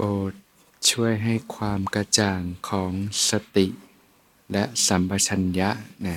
[0.00, 0.34] ปรด
[0.90, 2.92] ช่วยให้ความกระจ่างของ
[3.30, 3.66] สติ
[4.52, 5.70] และสัมปชัญญะ
[6.06, 6.16] นะ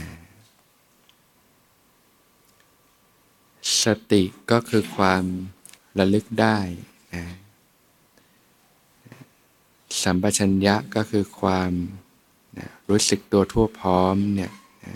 [3.84, 5.24] สติก็คือความ
[6.00, 6.58] ระลึกได้
[7.16, 7.26] นะ
[10.04, 11.72] สัมปชัญญะก็คือความ
[12.58, 14.52] นะรู้สึกตัวทั่วพร้อมเนี่ย
[14.86, 14.96] นะ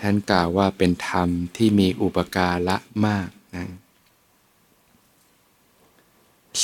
[0.00, 2.76] ท่านกล่าวว่าเป็นธรรมที่มีอุปการะ
[3.06, 3.66] มากนะ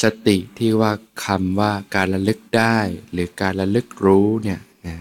[0.02, 0.92] สติที่ว่า
[1.24, 2.78] คำว่าการระลึกได้
[3.12, 4.96] หรือการระลึกรู้เนี่ยนะ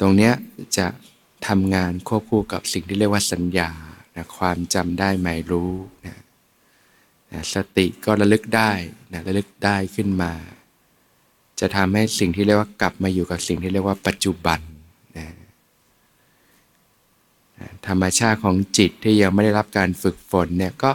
[0.00, 0.32] ตรงเนี้ย
[0.78, 0.86] จะ
[1.46, 3.70] ทำงานควบคู่กับสิ่งที่เรียกว่าสัญญา
[4.16, 5.72] นะความจำได้หมายรู้
[6.06, 6.16] นะ
[7.32, 8.70] นะสติก็ระลึกได้
[9.12, 10.32] นะระลึกได้ขึ้นมา
[11.60, 14.77] จะทำให้สิ่งที่เรียกว่ากลับมาอยู่กับสิ่งที่เรียกว่าปัจจุบันนะ
[17.86, 20.90] ธรรมชาติของจิตที่ยังไม่ได้รับการฝึกฝนเนี่ยก็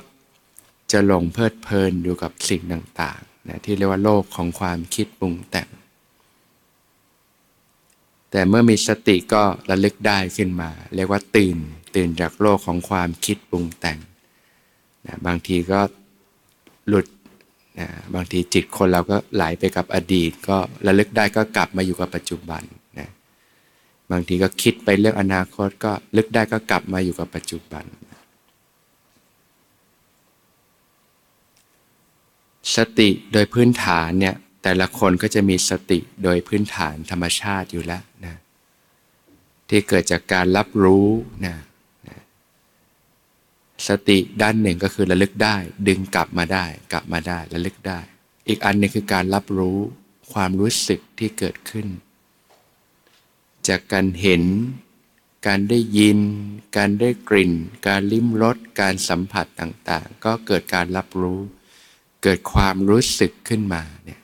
[0.92, 5.70] จะหลงเพลิดเพลินอยู่กับสิ่งต่างๆนะที่เรียกว่าโลกของความคิดปรุงแต่ง
[8.32, 11.58] แต่เมื่อมีสติก็ระลึกได้ขึ้นมา เรียกว่าตื่น
[11.96, 14.00] ตื่นจากโลกของความคิดปรุงแต่ง
[15.06, 15.80] นะบางทีก็
[16.88, 17.06] หลุด
[17.80, 22.64] นะบางทีจิตคนเราก็ไหลไปกับอดีต ก็ระลึกได้ก็กลับมาอยู่กับปัจจุบัน
[24.14, 27.86] บางทีก็คิดไปเรื่องอนาคตก็ลึกได้ก็กลับมาอยู่กับปัจจุบัน
[32.76, 38.36] สติโดยพื้นฐานเนี่ยแต่ละคนก็จะมีสติโดยพื้นฐานธรรมชาติอยู่แล้วนะ
[39.70, 41.08] ที่เกิดจากการรับรู้
[41.46, 41.56] นะ
[42.08, 42.20] นะ
[43.88, 48.00] สติด้านหนึ่งก็คือระลึกได้ ดึงกลับมาได้ กลับมาได้ระลึกได้
[48.48, 49.78] อีกอันนึงคือการรับรู้
[50.34, 51.88] ความรู้สึกที่เกิดขึ้น
[53.68, 54.44] จากการเห็น
[55.48, 56.20] การได้ยิน
[56.78, 57.54] การได้กลิ่น
[57.88, 61.40] การลิ้มรส การสัมผัสต่างๆ ก็เกิดการรับรู้
[62.24, 64.20] เกิดความรู้สึกขึ้นมาเนี่ย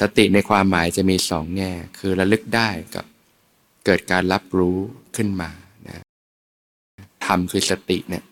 [0.00, 3.04] สติในความหมายจะมีสองแง่ คือระลึกได้กับ
[3.86, 4.78] เกิดการรับรู้
[5.16, 5.50] ขึ้นมา
[5.88, 5.98] นะ
[7.24, 8.24] ธรรมคือสติเนี่ย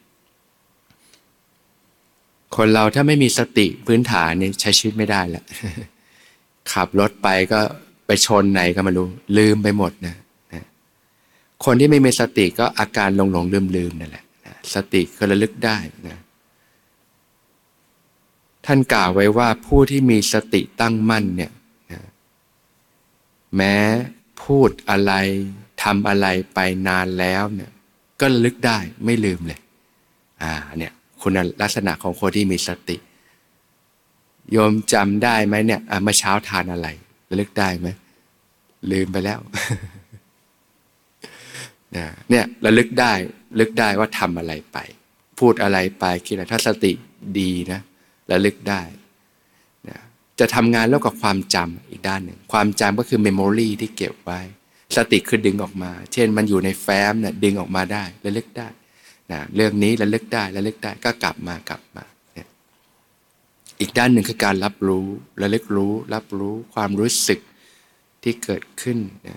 [2.56, 5.44] คนเราถ้าไม่มีสติพื้นฐานเนี่ยใช้ชีวิตไม่ได้แหละ
[6.73, 7.61] ขับรถไปก็
[8.07, 9.07] ไปชนไหนก็ไม่รู้
[9.39, 10.17] ลืมไปหมดนะ
[10.53, 10.65] นะ
[11.65, 15.77] คนที่ไม่มีสติก็อาการหลงหลงลืมลืมนั่นแหละนะสติก็ระลึกได้
[16.09, 16.19] นะ
[18.67, 21.53] ท่านกล่าวไว้ว่าผู้ที่มีสติตั้งมั่นเนี่ย
[23.57, 23.77] แม้
[24.43, 25.12] พูดอะไร
[25.83, 26.59] ทำอะไรไป
[26.89, 27.71] นานแล้วเนี่ย
[28.21, 29.61] ก็ระลึกได้ไม่ลืมเลย
[30.43, 32.97] อ่าเนี่ยคุณลักษณะของคนที่มีสติ
[34.53, 36.89] โยมจำได้ไหมเนี่ยเมื่อเช้าทานอะไร
[37.32, 37.88] ระลึกได้ไหม
[38.93, 39.41] ลืมไปแล้ว
[42.31, 43.12] เนี่ยระลึกได้
[43.60, 44.78] ลึกได้ว่าทำอะไรไป
[45.38, 46.93] พูดอะไรไปคิดอะไรถ้าสติ
[47.38, 47.81] ดีนะ
[48.31, 48.82] ระลึกได้
[49.88, 49.98] นะ
[50.41, 54.41] จะทำงานแล้วกับความจำอีกด้านหนึ่งความจำก็คือเมมโมรีที่เก็บไว้
[54.97, 58.69] สติคือดึงออกมา เช่นมันอยู่ในแฟ้มเนี่ยดึงออกมาได้ระลึกได้
[59.32, 62.04] นะเรื่องนี้ระลึกได้ระลึกได้ก็กลับมากลับมา
[63.82, 65.06] อีกด้านหนึ่งคือการรับรู้
[65.43, 67.41] ระลึกรู้ รับรู้ความรู้สึก
[68.22, 68.98] ที่เกิดขึ้น
[69.28, 69.37] นะ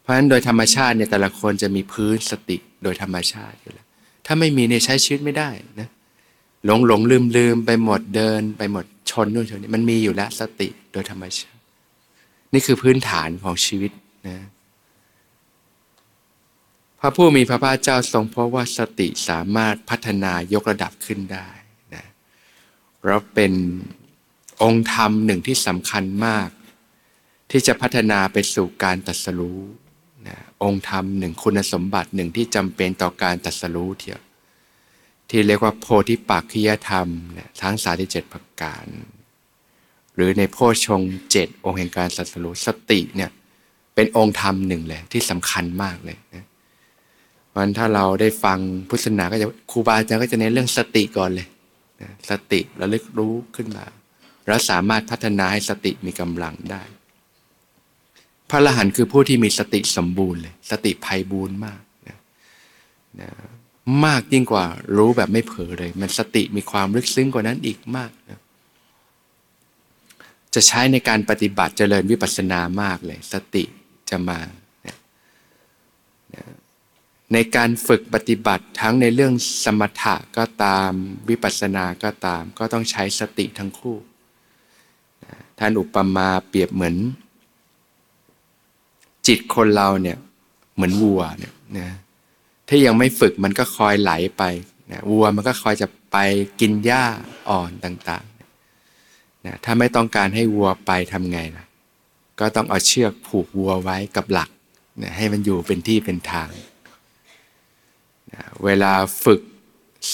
[0.00, 3.86] เพราะฉะนั้นโดยธรรมชาติเนี่ยแต่ละคนจะมีพื้นสติโดยธรรมชาติอยู่แล้ว
[4.26, 5.88] ถ้าไม่มีเนี่ยใช้ชีวิตไม่ได้นะ
[6.64, 11.60] หลงหลงลืมลืมไปหมดเดิน ไปหมดชนนู่นชนนี่มันมีอยู่แล้วสติโดยธรรมชาติ
[12.52, 13.92] นี่คือพื้นฐานของชีวิต
[14.28, 14.38] นะ
[17.00, 21.48] พระผู้มีพระภาคเจ้าทรงพบว่าสติสามารถพัฒนายกระดับขึ้นได้
[23.06, 23.52] เราเป็น
[24.62, 26.48] องค์ธรรมหนึ่งที่สำคัญมาก
[27.50, 29.60] ที่จะพัฒนาไปสู่การตัดสรู้
[30.28, 34.20] นะองค์ธรรมหนึ่งคุณสมบัติหนึ่งที่จำเป็นต่อการตัดสรู้เที่ยว
[35.30, 37.08] ที่เรียกว่าโพธิปักขิยธรรม
[37.62, 38.86] ทั้งสาธิเจ็ดประการ
[40.14, 40.56] หรือในโพ
[40.86, 43.30] ชงเจ็ดองค์แห่งการสัตรู้สติเนี่ย
[43.94, 46.44] เป็นองค์ธรรมหนึ่งเลยที่สำคัญมากเลยนะ
[47.54, 51.46] วันถ้าเราได้ฟังพุทธศาสนาก็จะครูบาอาจารย์ก็จะเน้นเรื่องสติก่อนเลย
[52.30, 53.86] สติระลึกรู้ขึ้นมา
[54.46, 56.82] แล้วสามารถพัฒนาให้สติมีกำลังได้
[58.50, 62.18] พระอรหันต์คือผู้ที่มีสติสมบูรณ์เลย สติภัยบูรณ์มากนะ
[63.20, 63.30] นะ
[64.06, 64.66] มากยิ่งกว่า
[64.96, 68.40] รู้แบบไม่เผลอเลย มันสติมีความลึกซึ้งกว่านั้นอีกมากนะ
[70.54, 73.64] จะใช้ในการปฏิบัติเจริญวิปัสสนามากเลย สติ
[74.10, 74.38] จะมา
[77.32, 79.34] ในการฝึกปฏิบัติทั้งในเรื่อง
[79.64, 80.90] สมถะก็ตาม
[81.28, 83.96] วิปัสสนาก็ตาม ก็ต้องใช้สติทั้งคู่
[85.58, 86.96] ท่านอุปมาเปรียบเหมือน
[89.26, 90.18] จิตคนเราเนี่ย
[90.74, 91.88] เหมือนวัวเนี่ยนะ
[92.68, 94.42] ถ้ายังไม่ฝึกมันก็คอยไหลไป
[94.92, 96.16] นะวัวมันก็คอยจะไป
[96.60, 97.04] กินหญ้า
[97.48, 101.64] อ่อนต่างๆนะถ้าไม่ต้องการให้วัวไปทำไงล่ะ
[102.40, 104.50] ก็ต้องเอาเชือกผูกวัวไว้กับหลัก
[105.02, 106.48] นะให้มันอยู่เป็นที่เป็นทาง
[108.64, 108.92] เวลา
[109.24, 109.40] ฝึก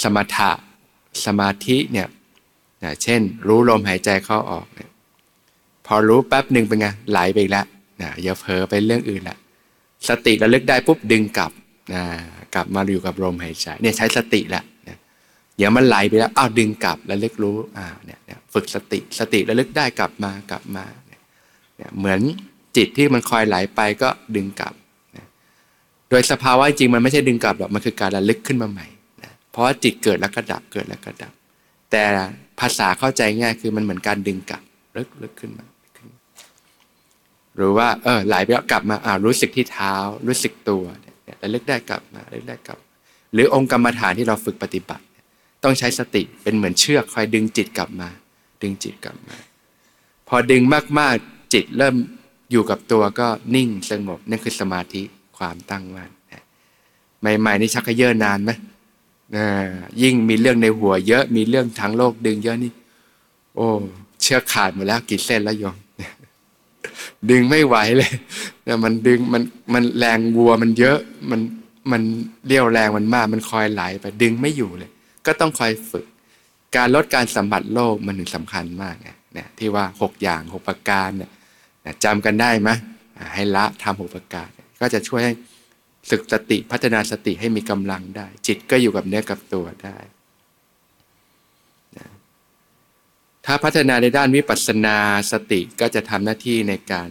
[0.03, 0.51] สมถะ
[1.25, 2.09] สมาธิเนี่ย
[2.85, 4.91] นะเช่น รู้ลมหายใจเข้าออกเนี่ย
[5.87, 7.67] พอรู้แป๊บหนึ่งเป็นไงไหลไปอีกแล้ว
[8.03, 9.37] นะอย่าเผลอไปเรื่องอื่นละ
[10.09, 11.53] สติระลึกได้ปุ๊บดึงกลับ
[11.95, 12.03] นะ
[12.55, 14.97] กลับมาอยู่กับลมหายใจเนี่ยใช้สติละนะ
[15.57, 18.19] เดี๋ยวมันไหลไปแล้วอ้าวดึงกลับระลึกรู้อ่าเนี่ย
[18.53, 21.21] ฝึกสติสติระลึกได้กลับมากลับมาเนี่ย
[21.77, 22.21] เนี่ยเหมือน
[22.77, 24.75] จิตที่มันคอยไหลไปก็ดึงกลับ
[26.11, 28.87] โดยสภาวะจริงมันไม่ใช่ดึงกลับหรอกมันคือการระลึกขึ้นมาใหม่
[29.23, 31.33] นะเพราะว่าจิตเกิดแล้วก็ดับเกิดแล้วก็ดับ
[31.91, 32.03] แต่
[32.61, 34.63] ภาษาเข้าใจง่ายคือมันเหมือนการดึงกลับ
[34.97, 35.67] ลึกลึกขึ้นมา
[37.57, 39.95] หรือว่าเออไหลไปแล้วกลับมาอ่ารู้สึกที่เท้า
[40.27, 42.79] รู้สึกตัวเนี่ยระลึกได้กลับมาระลึกได้กลับ
[43.33, 45.05] หรือองค์กรรมฐานที่เราฝึกปฏิบัติ
[45.65, 48.09] ต้องใช้สติเป็นเหมือนเชือกคอยดึงจิตกลับมา
[48.63, 49.37] ดึงจิตกลับมา
[50.29, 50.63] พอดึง
[50.99, 51.95] มากๆจิตเริ่ม
[52.51, 55.03] อยู่กับตัวก็นิ่งสงบนั่นคือสมาธิ
[55.39, 56.11] ความตั้งมั่น
[57.21, 58.51] ใหม่ๆนี่ชักกระเยอะนานไหม
[60.03, 62.73] ยิ่งมีเรื่องในหัวเยอะมีเรื่องทางโลกดึงเยอะนี่
[63.57, 63.69] โอ้
[64.23, 65.77] เชือกขาดหมดแล้วกี่เส้นแล้วโยม
[67.31, 68.11] ดึงไม่ไหวเลย
[68.67, 69.43] นะมันดึงมัน
[69.73, 70.99] มันแรงวัวมันเยอะ
[71.31, 71.41] มัน
[71.93, 72.03] มัน
[72.47, 74.91] เลี้ยวแรงมันมาก มันคอยไหลไปดึงไม่อยู่เลย
[75.27, 76.07] ก็ต้องคอยฝึก
[76.77, 81.31] การลดการสัมผัสโลกมันถึงสำคัญมากเนี่ยที่ว่าหกอย่างหกประการเนี่ย
[82.05, 82.71] จำกันได้ไหม
[83.35, 84.49] ให้ละทำหกประการ
[84.81, 85.33] ก็จะช่วยให้
[86.11, 89.99] ศึกสติพัฒนาสติให้มีกำลังได้ จิตก็อยู่กับเนื้อกับตัวได้
[93.47, 94.97] ถ้าพัฒนาในด้านวิปัสสนา
[95.33, 97.09] สติก็จะทำหน้าที่ในการ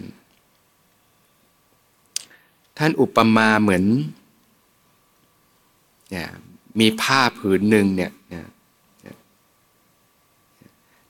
[2.78, 3.84] ท่านอุปมาเหมือน
[6.10, 6.28] เนี่ย
[6.80, 8.12] มีผ้าผืนหนึ่งเนี่ย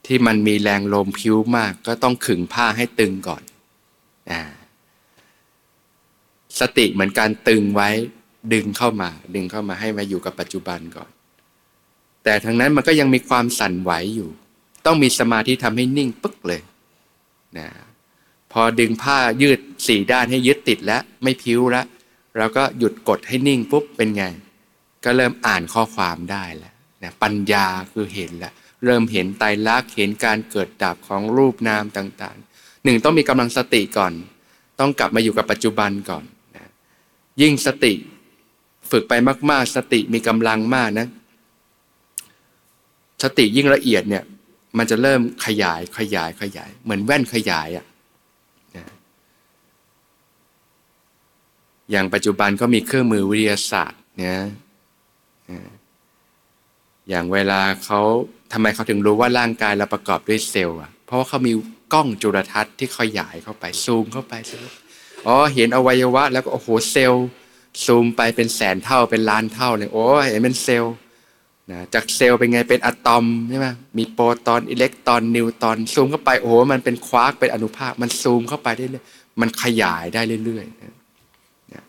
[0.05, 3.43] ที่มันมีแรงลมพิ้วมาก ก็ต้องขึงผ้าให้ตึงก่อน
[4.31, 4.33] อ
[6.59, 7.89] สติเหมือนการตึงไว้
[8.53, 11.09] ดึงเข้ามา ดึงเข้ามาให้มาอยู่กับปัจจุบันก่อน
[12.23, 14.29] แต่ทั้งนั้นมันก็ยังมีความสั่นไหวอยู่
[14.85, 16.61] ต้องมีสมาธิทำให้นิ่งปึ๊กเลย
[17.57, 17.67] นะ
[18.51, 21.85] พอดึงผ้ายืดสี่ด้านให้ยึดติดแล้วไม่พิ้วแล้ว
[22.37, 24.23] เราก็หยุดกดให้นิ่งปุ๊บเป็นไง
[25.03, 28.53] ก็เริ่มอ่านข้อความได้แล้วนะปัญญาคือเห็นแล้ว
[28.85, 34.13] เริ่มเห็นไตรลักษณ์เห็นการเกิดดับของรูปนามต่างๆหนึ่งต้องมีกำลังสติก่อน
[34.79, 36.23] ต้องกลับมาอยู่กับปัจจุบันก่อน
[37.41, 37.93] ยิ่งสติ
[38.91, 39.13] ฝึกไป
[39.49, 41.07] มาก ๆ สติมีกำลังมากนะ
[43.23, 44.23] สติยิ่งละเอียดเนี่ย
[44.77, 47.85] มันจะเริ่มขยายขยายขยาย เหมือนแว่นขยายอะ่ะ
[51.91, 54.39] อย่างปัจจุบันก็มีเครื่องมือวิทยาศาสตร์เนี่ย
[57.09, 58.01] อย่างเวลาเขา
[58.53, 61.53] ทำไมเขาถึงรู้ว่าร่างกายเราประกอบด้วยเซลล์อะ เพราะว่าเขามี
[61.93, 64.33] กล้องจุลทรรศน์ที่ขยายเข้าไปซูมเข้าไป
[65.27, 67.27] อ๋อเห็นอวัยวะ แล้วก็โอ้โหเซลล์
[67.85, 70.95] ซูมไปเป็นแสนเท่าเป็นล้านเท่าเลยโอ้เห็นเป็นเซลล์
[71.71, 79.05] นะจากเซลล์เป็นไงเป็นอะตอมใช่ไหมมีโปรตอนอิเล็กตรอนนิวตรอนซูมเข้าไปโอ้โหมันเป็นควาร์กเป็นอนุภาคมันซูมเข้าไปได้เรื่อย
[79.41, 80.81] มันขยายได้เรื่อยๆ
[81.73, 81.83] นะ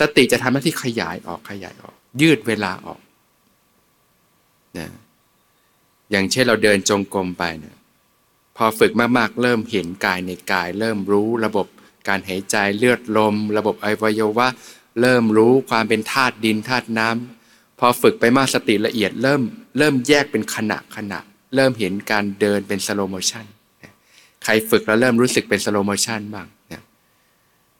[0.00, 3.00] สติจะทำหน้าที่ขยายออกขยายออก ยืดเวลาออก
[4.78, 4.88] นะ
[6.10, 7.76] อย่างเช่นเราเดินจงกรมไปเนี่ย
[8.56, 11.66] พอฝึกมากๆ เริ่มเห็นกายในกาย เริ่มรู้ระบบ
[12.08, 14.48] การหายใจเลือดลม ระบบอวัยวะ
[15.00, 19.42] เริ่มรู้ความเป็นธาตุดินธาตุน้ำพอฝึกไปมากสติละเอียดเริ่ม
[19.78, 21.20] เริ่มแยกเป็นขณะขณะ
[21.54, 23.44] เริ่มเห็นการเดินเป็น slow motion
[24.44, 26.82] ใครฝึกแล้วเริ่มรู้สึกเป็น slow motion บ้างเนี่ย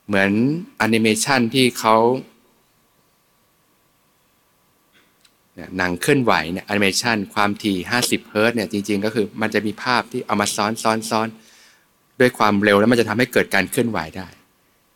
[0.07, 0.31] เหมือน
[0.77, 1.95] แอนิเมชันที่เขา
[5.77, 11.27] หนังเคลื่อนไหวเนี่ยแอนิเมชันความถี่ 50 เฮิร์ตเนี่ยจริงๆ ก็คือมันจะมีภาพที่เอามาซ้อนซ้อนซ้อน
[12.19, 14.27] ด้วยความเร็วแล้วมันจะทำให้เกิดการเคลื่อนไหวได้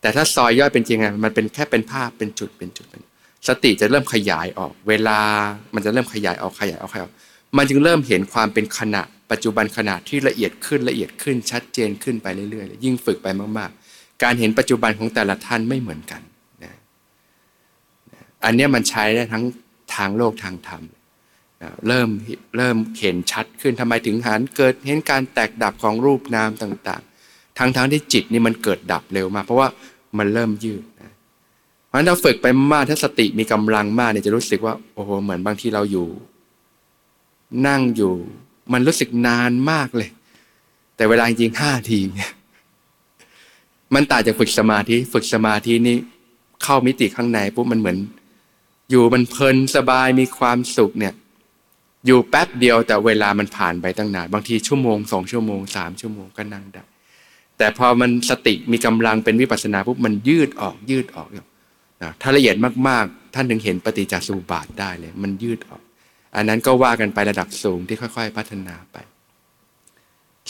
[0.00, 3.02] แต่ถ้าซอยย่อยเป็นจริงไงมันเป็นแค่เป็นภาพเป็นจุดเป็นจุดเป็น
[3.48, 5.20] สติจะเริ่มขยายออก เวลา
[5.74, 7.16] มันจะเริ่มขยายออกขยายออกขยายออก
[7.56, 13.26] มันจึงเริ่มเห็นความเป็นขณะ ปัจจุบันขณะที่ละเอียดขึ้นละเอียดขึ้นชัดเจนขึ้นไปเรื่อยๆ ยิ่งฝึกไป
[13.58, 16.22] มากๆ การเห็นปัจจุบันของแต่ละท่านไม่เหมือนกัน
[16.64, 16.74] นะ
[18.44, 19.44] อันนี้มันใช้ได้ทั้ง
[19.94, 20.82] ทางโลกทางธรรม
[21.88, 22.08] เริ่ม
[22.56, 27.02] เริ่มเห็นชัดขึ้นทำไมถึงหันเกิดเห็นการแตกดับของรูปนามต่าง
[27.58, 29.68] ทั้งๆทที่จิตนี่มันเกิดดับเร็วมาก เพราะว่า
[30.18, 30.82] มันเริ่มยืด
[31.86, 36.08] เพราะฉะนั้นถ้าฝึกไปมากถ้าสติมีกำลังมากเนี่ยจะรู้สึกว่าโอ้โหเหมือนบางทีเราอยู่
[37.66, 38.14] นั่งอยู่
[38.72, 40.10] มันรู้สึกนานมากเลย
[40.96, 42.32] แต่เวลาจริงห้าทีเนี่ย
[43.94, 45.96] มันต่างจากฝึกสมาธิฝึกสมาธินี่
[46.62, 47.98] เข้ามิติข้างในปุ๊บมันเหมือน
[48.90, 51.14] อยู่มันเพลินสบายมีความสุขเนี่ย
[52.06, 56.82] อยู่แป๊บเดียวแต่เวลามันผ่านไปตั้งนานบางทีชั่วโมงสองชั่วโมงสามชั่วโมงก็นั่งได้
[57.58, 62.56] แต่พอมันสติมีกำลังเป็นวิปัสนาปุ๊บมันยืดออกยืดออกนะถ้าละเอียด
[62.88, 65.82] มากๆ ท่านถึงเห็นปฏิจจสมุปบาทได้เลย มันยืดออก
[66.36, 68.96] อันนั้นก็ว่ากันไประดับสูงที่ค่อย ๆ พัฒนาไป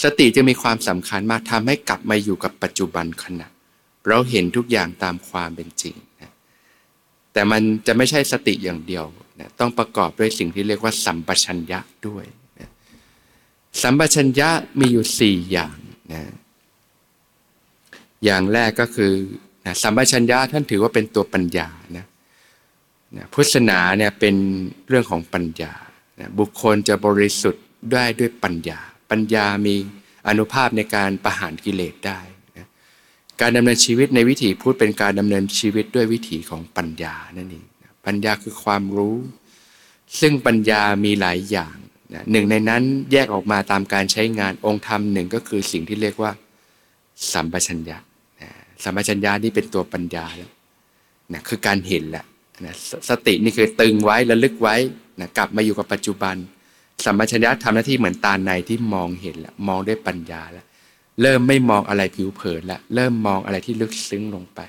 [0.02, 3.48] สติจะมีความสำคัญมากทำให้กลับมาอยู่กับปัจจุบันขณะ
[4.08, 6.32] เราเห็นทุกอย่างตามความเป็นจริงนะ
[7.32, 9.04] แต่มันจะไม่ใช่สติอย่างเดียว
[9.40, 12.24] นะต้องประกอบด้วยสิ่งที่เรียกว่า สัมปชัญญะด้วย
[12.58, 12.70] นะ
[13.82, 14.48] สัมปชัญญะ
[14.78, 15.76] มีอยู่สี่อย่าง
[16.12, 16.22] นะ
[18.24, 19.12] อย่างแรกก็คือ
[19.64, 22.06] นะสัมปชัญญะท่านถือว่าเป็นตัวปัญญานะ
[23.16, 24.34] นะพุทธศาสนาเนี่ยเป็น
[24.88, 25.72] เรื่องของปัญญา
[26.20, 29.74] นะบุคคลจะบริสุทธิ์ได้ด้วยปัญญา ปัญญามี
[30.28, 32.20] อนุภาพในการประหารกิเลสได้
[32.56, 32.66] นะ
[33.40, 39.16] การดำเนินชีวิตในวิถีพุทธเป็นการดำเนินชีวิตด้วยวิถีของปัญญานั่นเองนะปัญญาคือความรู้
[40.20, 41.76] ซึ่งปัญญามีหลายอย่าง
[42.14, 42.82] นะหนึ่งในนั้น
[43.12, 46.32] แยกออกมาตามการใช้งานองค์ธรรมหนึ่งก็คือสิ่งที่เรียกว่า
[47.32, 48.07] สัมปชัญญะนะ
[48.84, 50.50] สัมปชัญญะนี่เป็นตัวปัญญาแล้ว
[51.32, 52.24] นะคือการเห็นแหละ
[52.64, 54.76] นะสสตินี่คือตึงไว้ระลึกไว้
[55.20, 56.36] นะกลับมาอยู่กับปัจจุบัน
[57.04, 60.64] สัมปชัญญะทำหน้าที่เหมือนตาในที่มองเห็นแล้วมองด้วยปัญญาแล้ว
[61.22, 64.60] เริ่มไม่มองอะไรผิวเผินแล้วเริ่มมองอะไรที่ลึกซึ้งลงไป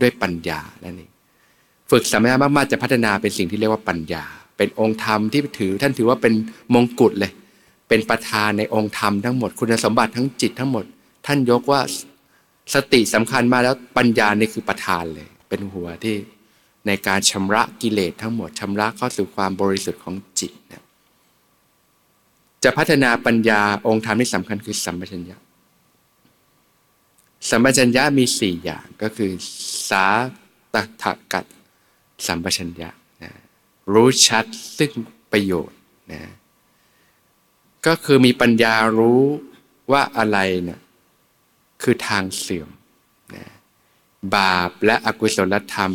[0.00, 1.10] ด้วยปัญญานั่นเอง
[1.90, 4.24] ฝึกสัมปชัญญะมากๆจะพัฒนาเป็นสิ่งที่เรียกว่าปัญญา
[4.56, 6.32] เป็นองค์ธรรมที่ถือ ท่านถือว่าเป็น
[6.74, 7.32] มงกุฎเลย
[7.88, 10.84] เป็นประธานในองค์ธรรมทั้งหมดคุณสมบัติทั้งจิตทั้งหมด
[11.26, 11.80] ท่านยกว่า
[12.74, 16.16] สติสำคัญมากแล้วปัญญานี่คือประธานเลย เป็นหัวที่
[16.86, 20.82] ในการชำระกิเลสทั้งหมดชำระเข้าสู่ความบริสุทธิ์ของจิตนะ
[22.64, 25.36] จะพัฒนาปัญญาองค์ธรรมที่สำคัญคือสัมปชัญญะ
[27.50, 29.30] สัมปชัญญะมีสี่อย่างก็คือ
[29.90, 30.06] สา
[30.74, 31.44] ตถกัด
[32.26, 32.88] สัมปชัญญะ
[33.22, 33.32] นะ
[33.92, 34.44] รู้ชัด
[34.78, 34.90] ซึ่ง
[35.32, 35.78] ประโยชน์
[36.12, 36.22] นะ
[37.86, 39.22] ก็คือมีปัญญารู้
[39.92, 40.80] ว่าอะไรเนะ
[41.84, 42.68] คือทางเสื่อม
[43.34, 43.52] นะ
[44.36, 45.92] บาปและอกุศลธรรม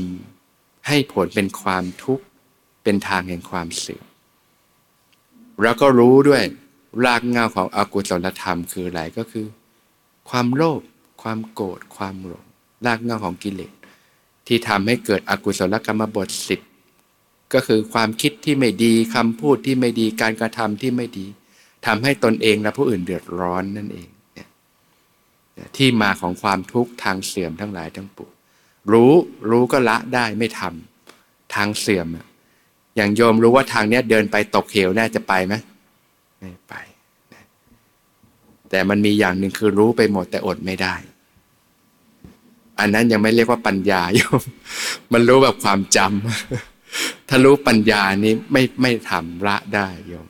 [0.88, 2.24] ให้ผลเป็นความทุกข์
[2.84, 4.06] เป็นทางแห่งความเสื่อม
[5.62, 6.44] แล้วก็รู้ด้วย
[7.06, 9.48] รากเงาของอกุศลธรรมคืออะไรก็คือ
[10.30, 10.82] ความโลภ
[11.22, 12.46] ความโกรธความหลง
[12.86, 13.74] รากเงาของกิเลส
[14.48, 16.60] ที่ทำให้เกิดอกุศลกรรมบทสิบ
[17.54, 21.26] ก็คือความคิดที่ไม่ดีคำพูดที่ไม่ดีการกระทำที่ไม่ดี
[21.86, 24.10] ทำให้ตนเองและผู้อื่นเดือดร้อนนั่นเอง
[25.78, 28.34] ที่มาของความทุกข์ทางเสื่อมทั้งหลายทั้งปวง
[28.92, 29.14] รู้
[29.50, 32.08] รู้ก็ละได้ไม่ทำทางเสื่อม
[32.96, 35.54] อย่างโยมรู้ว่าทางเนี้ยเดินไปตกเหวน่าจะไปไหม
[36.40, 36.74] ไม่ไป
[38.70, 40.96] แต่มันมีอย่างหนึ่งคือรู้ไปหมดแต่อดไม่ได้
[42.80, 44.42] อันนั้นยังไม่เรียกว่าปัญญาโยม
[45.14, 50.28] มันรู้แบบความจำถ้ารู้ปัญญานี้ไม่ไม่ทำละได้โยม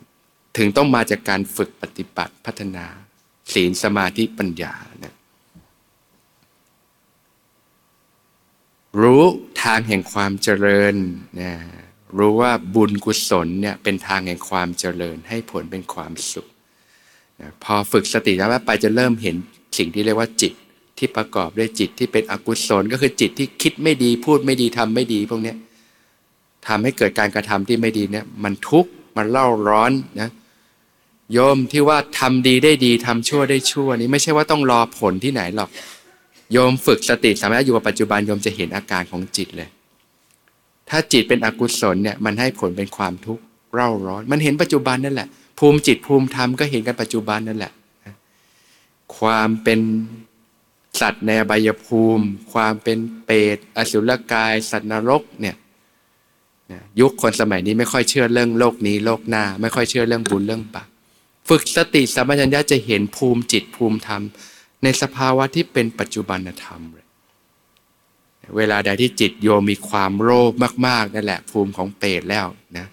[0.58, 2.86] ถึงต้องมาจากการฝึกปฏิบัติพัฒนา
[3.54, 5.16] ศีลสมาธิปัญญานะ
[9.01, 9.24] รู้
[9.63, 10.96] ทางแห่งความเจริญ
[11.41, 11.51] นะ
[12.18, 16.48] รู้ว่าบุญกุศลเนี่ยเป็นทางแห่งความเจริญ ให้ผลเป็นความสุข
[17.41, 19.36] นะพอฝึกสติแล้วไปจะเริ่มเห็น
[19.77, 20.53] สิ่งที่เรียกว่าจิต
[20.98, 25.53] ที่ประกอบด้วยจิตที่เป็นอกุศลก็คือจิตที่คิดไม่ดีพูดไม่ดีทำไม่ดีพวกนี้
[26.68, 29.91] ทำให้เกิดการกระทำที่ไม่ดีเนี่ยมันทุกข์มันเล่าร้อน
[30.22, 30.29] นะ
[31.34, 35.70] โยมที่ว่าทำดีได้ดีทำชั่วได้ชั่วนี้ไม่ใช่ว่าต้องรอผลที่ไหนหรอก
[36.53, 39.70] โยมฝึกสติสามารถอยู่กับปัจจุบันโยมจะเห็นอาการของจิตเลย
[40.89, 45.27] ถ้าจิตเป็นอกุศลเนี่ยมันให้ผลเป็นความทุกข์เร่าร้อน มันเห็นปัจจุบันนั่นแหละ
[45.60, 47.72] ภูมิจิตภูมิธรรมก็เห็นกันปัจจุบันนั่นแหละ
[49.18, 49.79] ความเป็น
[51.01, 55.56] สัตว์ในอบายภูมิ ความเป็นเปรตอสุรกาย สัตว์นรกเนี่ย
[57.00, 60.88] ยุคคนสมัยนี้ไม่ค่อยเชื่อเรื่องโลกนี้ โลกหน้า ไม่ค่อยเชื่อเรื่องบุญเรื่องบาป
[61.50, 64.24] ฝึกสติสัมปชัญญะจะเห็นภูมิจิตภูมิธรรม
[64.84, 67.08] ในสภาวะที่เป็นปัจจุบันธรรมเลย
[68.58, 70.54] เวลาใดที่จิตโยมมีความโลภ
[70.88, 72.88] มาก ๆ นั่นแหละภูมิของเปรตแล้วนะ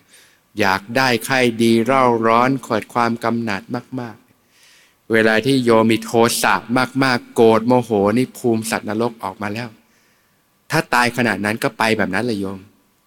[0.60, 3.62] อยากได้ใครดีเร่าร้อนขดความกำหนัด
[4.00, 4.16] มาก
[4.62, 6.10] ๆ เวลาที่โยมมีโท
[6.42, 6.54] สะ
[7.04, 9.68] มาก ๆ โกรธโมโหนี่ภูมิสัตว์นรกออกมาแล้ว
[10.70, 12.60] ถ้าตายขนาดนั้นก็ไปแบบนั้นเลยโยม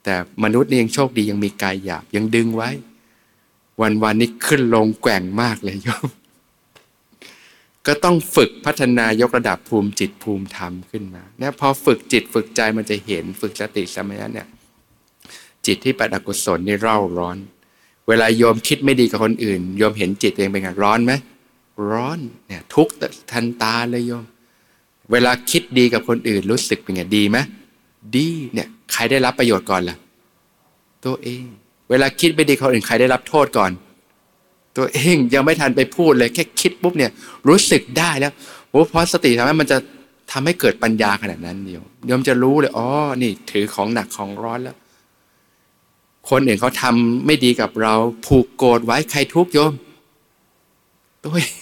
[0.03, 2.69] แต่มนุษย์นี่ยังโชคดียังมีกายหยาบยังดึงไว้
[3.81, 6.07] วันวันนี้ขึ้นลงแกว่งมากเลยโยม
[7.87, 14.47] ก็ต้องฝึกพัฒนายกระดับภูมิจิตภูมิธรรมขึ้นมาเนี่ยพอฝึกจิตฝึกใจมันจะเห็นฝึกสติสมัยเนี่ย
[15.65, 17.37] จิตที่เป็นอกุศลนี่เร่าร้อน
[18.07, 21.13] เวลาโยมคิดไม่ดีกับคนอื่นโยมเห็นจิตเองเป็นไงร้อนไหม
[21.91, 22.87] ร้อนเนี่ยทุก
[23.31, 24.25] ทันตาเลยโยม
[25.11, 27.37] เวลาคิดดีกับคนอื่นรู้สึกเป็นไงดีไหม
[28.15, 29.97] ดีเนี่ยใครได้รับประโยชน์ก่อนล่ะ
[31.05, 31.43] ตัวเอง
[31.89, 33.71] เวลาคิดไม่ดีคนอื่นใครได้รับโทษก่อน
[34.79, 37.11] ตัวเองยังไม่ทันไปพูดเลยแค่คิดปุ๊บเนี่ย
[37.47, 38.33] รู้สึกได้แล้ว
[38.69, 39.77] โอ้เพราะสติทำให้มันจะ
[40.31, 42.87] ทำให้เกิดปัญญาขนาดนั้นเดียวเดี๋ยวมันจะรู้เลยอ๋อ
[43.21, 44.77] นี่ถือของหนักของร้อนแล้ว
[46.29, 47.93] คนอื่นเขาทำไม่ดีกับเรา
[48.25, 49.73] ผูกโกรธไว้ใครทุกโยม
[51.23, 51.53] ตัวเอง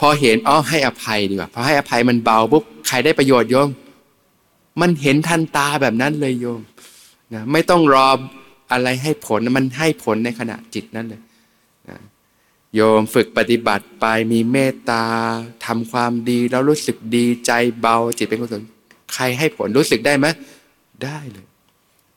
[0.00, 3.68] พอเห็นอ๋อให้อภัยดีกว่าพอให้อภัยมันเบาปุ๊บใครได้ประโยชน์โยม
[4.80, 6.60] มันเห็นทันตาแบบนั้นเลยโยม
[7.34, 8.08] นะไม่ต้องรอ
[8.72, 11.20] อะไรให้ผลมันให้ผลในขณะจิตนั่นเลย
[12.74, 15.04] โยมฝึกปฏิบัติไปมีเมตตา
[15.66, 18.62] ทำความดีแล้วรู้สึกดีใจเบาจิตเป็นกุศล
[19.14, 20.26] ใครให้ผลรู้สึกได้ไหม
[21.04, 21.46] ได้เลย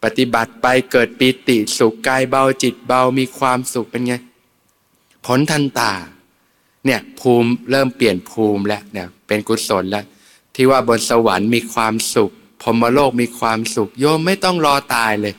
[0.04, 4.14] ปฏิบัติไปเกิดปีติสุขกายเบาจิตเบามีความสุขเป็นไง
[5.26, 5.94] ผลทันตา
[6.86, 10.06] เนี่ยภูมิเริ่มเปลี่ยนภูมิแล้วเนี่ยเป็นกุศลแล้ว
[10.56, 12.32] ที่ว่าบนสวรรค์มีความสุข
[12.62, 15.34] พรมโลกมีความสุข โยมไม่ต้องรอตายเลย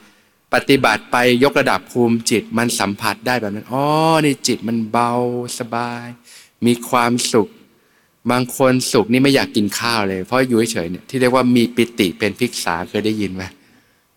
[0.54, 3.84] ปฏิบัติไปยกระดับภูมิจิตมันสัมผัสได้แบบนั้นอ๋อ
[4.24, 5.12] นี่จิตมันเบา
[5.58, 6.06] สบาย
[6.66, 7.48] มีความสุข
[8.30, 13.44] บางคนสุขนี่ไม่อยากกินข้าวเลย เพราะอยู่เฉยเนี่ยที่เรียกว่ามีปิติเป็นพิกษาเคยได้ยินไหม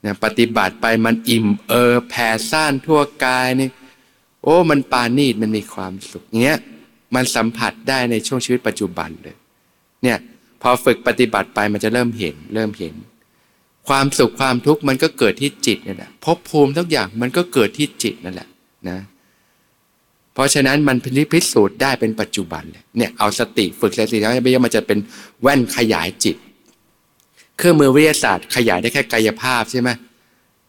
[0.01, 3.70] เนี่ยปฏิบัติไปมันอิ่มเออแผ่ซ่านทั่วกายนี่
[4.44, 6.60] โอ้ มันปานีดมันมีความสุขเงี้ย
[7.15, 9.36] มันสัมผัสได้ในช่วงชีวิตปัจจุบันเลย
[10.03, 10.17] เนี่ย
[10.62, 12.94] พอฝึกปฏิบัติไปมันจะเริ่มเห็น เริ่มเห็น
[13.88, 18.48] ความสุขความทุกข์มันก็เกิดที่จิตนั่นแหละภพภูมิทุกอย่างมันก็เกิดที่จิตนั่นแหละ
[18.89, 19.00] นะ
[20.34, 20.98] เพราะฉะนั้นมัน
[21.34, 25.00] พิสูจน์ได้เป็นปัจจุบันเลยเนี่ยเอาสติฝึกสติแล้วไม่ใช่มันจะเป็น
[25.41, 26.38] แว่นขยายจิต
[27.58, 29.89] เครื่องมือวิทยาศาสตร์ขยายได้แค่กายภาพใช่ไหม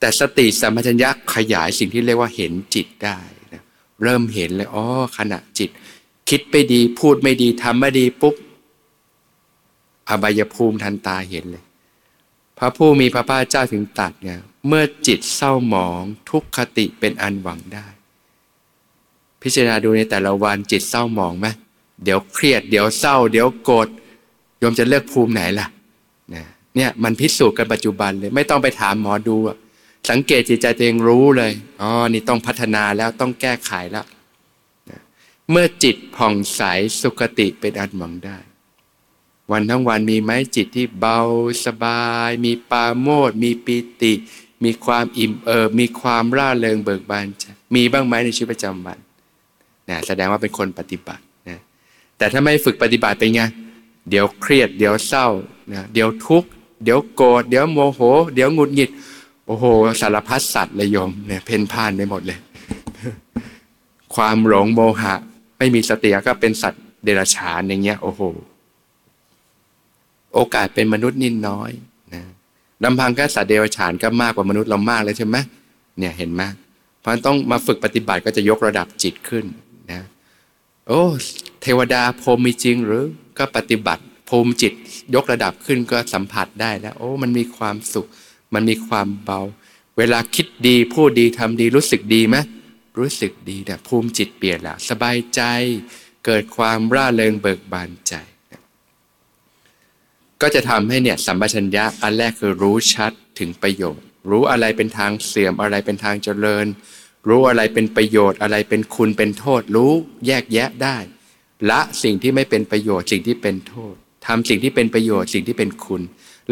[0.00, 3.18] แต่สติสัมปชัญญะขยายสิ่งที่เรียกว่าเห็นจิตได้
[3.52, 3.62] นะ
[4.02, 4.84] เริ่มเห็นเลยอ๋อ
[5.18, 5.70] ขณะจิต
[6.28, 8.34] คิดไม่ดีพูดไม่ดีทำไม่ดีปุ๊บ
[10.08, 11.64] อบายภูมิทันตาเห็นเลย
[12.58, 14.30] พระผู้มีพระภาคเจ้าถึงตัดไง
[14.66, 17.86] เมื่อจิตเศร้าหมองทุกขติเป็นอันหวังได้
[19.42, 21.46] พิจารณาดูในแต่ละวันจิตเศร้าหมองไหม
[22.04, 23.88] เดี๋ยวเครียด เดี๋ยวเศร้า เดี๋ยวโกรธ
[24.58, 25.66] โยมจะเลือกภูมิไหนล่ะ
[26.76, 29.36] เนี่ยมันพิสูจน์กันปัจจุบันเลยไม่ต้องไปถามหมอดู
[30.10, 34.06] สังเกตจิตใจตัวเองรู้เลยอ๋อนี่ต้องพัฒนาแล้วต้องแก้ไขแล้ว
[35.50, 36.62] เมื่อจิตผ่องใส
[37.00, 38.38] สุขติเป็นอันหวังได้
[39.52, 41.18] วันทั้งวันมีไหมจิตที่เบา
[41.64, 44.12] สบาย มีปาโมดมีปีติ
[44.64, 47.26] มีความอิ่มเอิบมีความร่าเริงเบิกบาน
[47.74, 48.98] มีบ้างไหมในชีวิตประจำวัน
[49.88, 51.58] นะแสดงว่าเป็นคนปฏิบัตินะ
[52.18, 53.42] แต่ถ้าไม่ฝึกปฏิบัติเป็นไง
[54.10, 55.26] เดี๋ยวเครียด เดี๋ยวเศร้า
[55.72, 56.48] นะเดี๋ยวทุกข์
[56.84, 58.00] เดี๋ยวโกรธเดี๋ยวโมโห
[58.34, 58.90] เดี๋ยวหงุดหงิด
[59.46, 59.64] โอ้โห
[60.00, 62.38] สารพัดสัตว์เลยโยมเนี่ยเพ่นพ่านไปหมดเลย
[64.14, 65.14] ความหลงโมหะ
[65.58, 68.22] ไม่มีสติก็เป็นสัตว์เดรัจฉานอย่างเงี้ยโอ้โห
[70.38, 71.70] โอกาสเป็นมนุษย์นิดน้อย
[72.14, 72.22] นะ
[72.84, 75.36] ลำพังแค่สัตว์เดรัจฉานก็มากกว่ามนุษย์เรามากเลยใช่ไหม
[75.98, 76.42] เนี่ยเห็นไหม
[77.00, 79.44] เพราะต้องมาฝึกปฏิบัติก็จะยกระดับจิตขึ้น
[79.92, 80.02] นะ
[80.88, 81.02] โอ้
[81.62, 83.04] เทวดาพรมมีจริงหรือ
[83.38, 84.72] ก็ปฏิบัติภูมิจิต
[85.14, 88.06] ยกระดับขึ้นก็สัมผัสได้แล้วโอ้มันมีความสุข
[88.54, 89.40] มันมีความเบา
[89.98, 92.36] เวลาคิดดีพูดดีทำดีรู้สึกดีไหม
[92.98, 95.40] รู้สึกดีเนี่ยภูมิจิตเปลี่ยนแล้วสบายใจ
[96.26, 98.14] เกิดความร่าเริงเบิกบานใจ
[100.42, 106.66] ก็จะทำให้เนี่ยสัมปชัญญะอันแรกคือรู้ชัดถึงประโยชน์ รู้อะไรเป็นทางเสื่อมอะไรเป็นทางเจริญ
[107.28, 109.92] รู้อะไรเป็นประโยชน์อะไรเป็นคุณเป็นโทษ รู้
[110.26, 110.96] แยกแยะได้
[111.70, 113.94] ละสิ่งที่ไม่เป็นประโยชน์สิ่งที่เป็นโทษ
[114.26, 116.02] ทำสิ่งที่เป็นประโยชน์สิ่งที่เป็นคุณ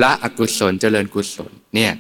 [0.03, 1.93] ละอกุศลเจริญกุศลเนี่ย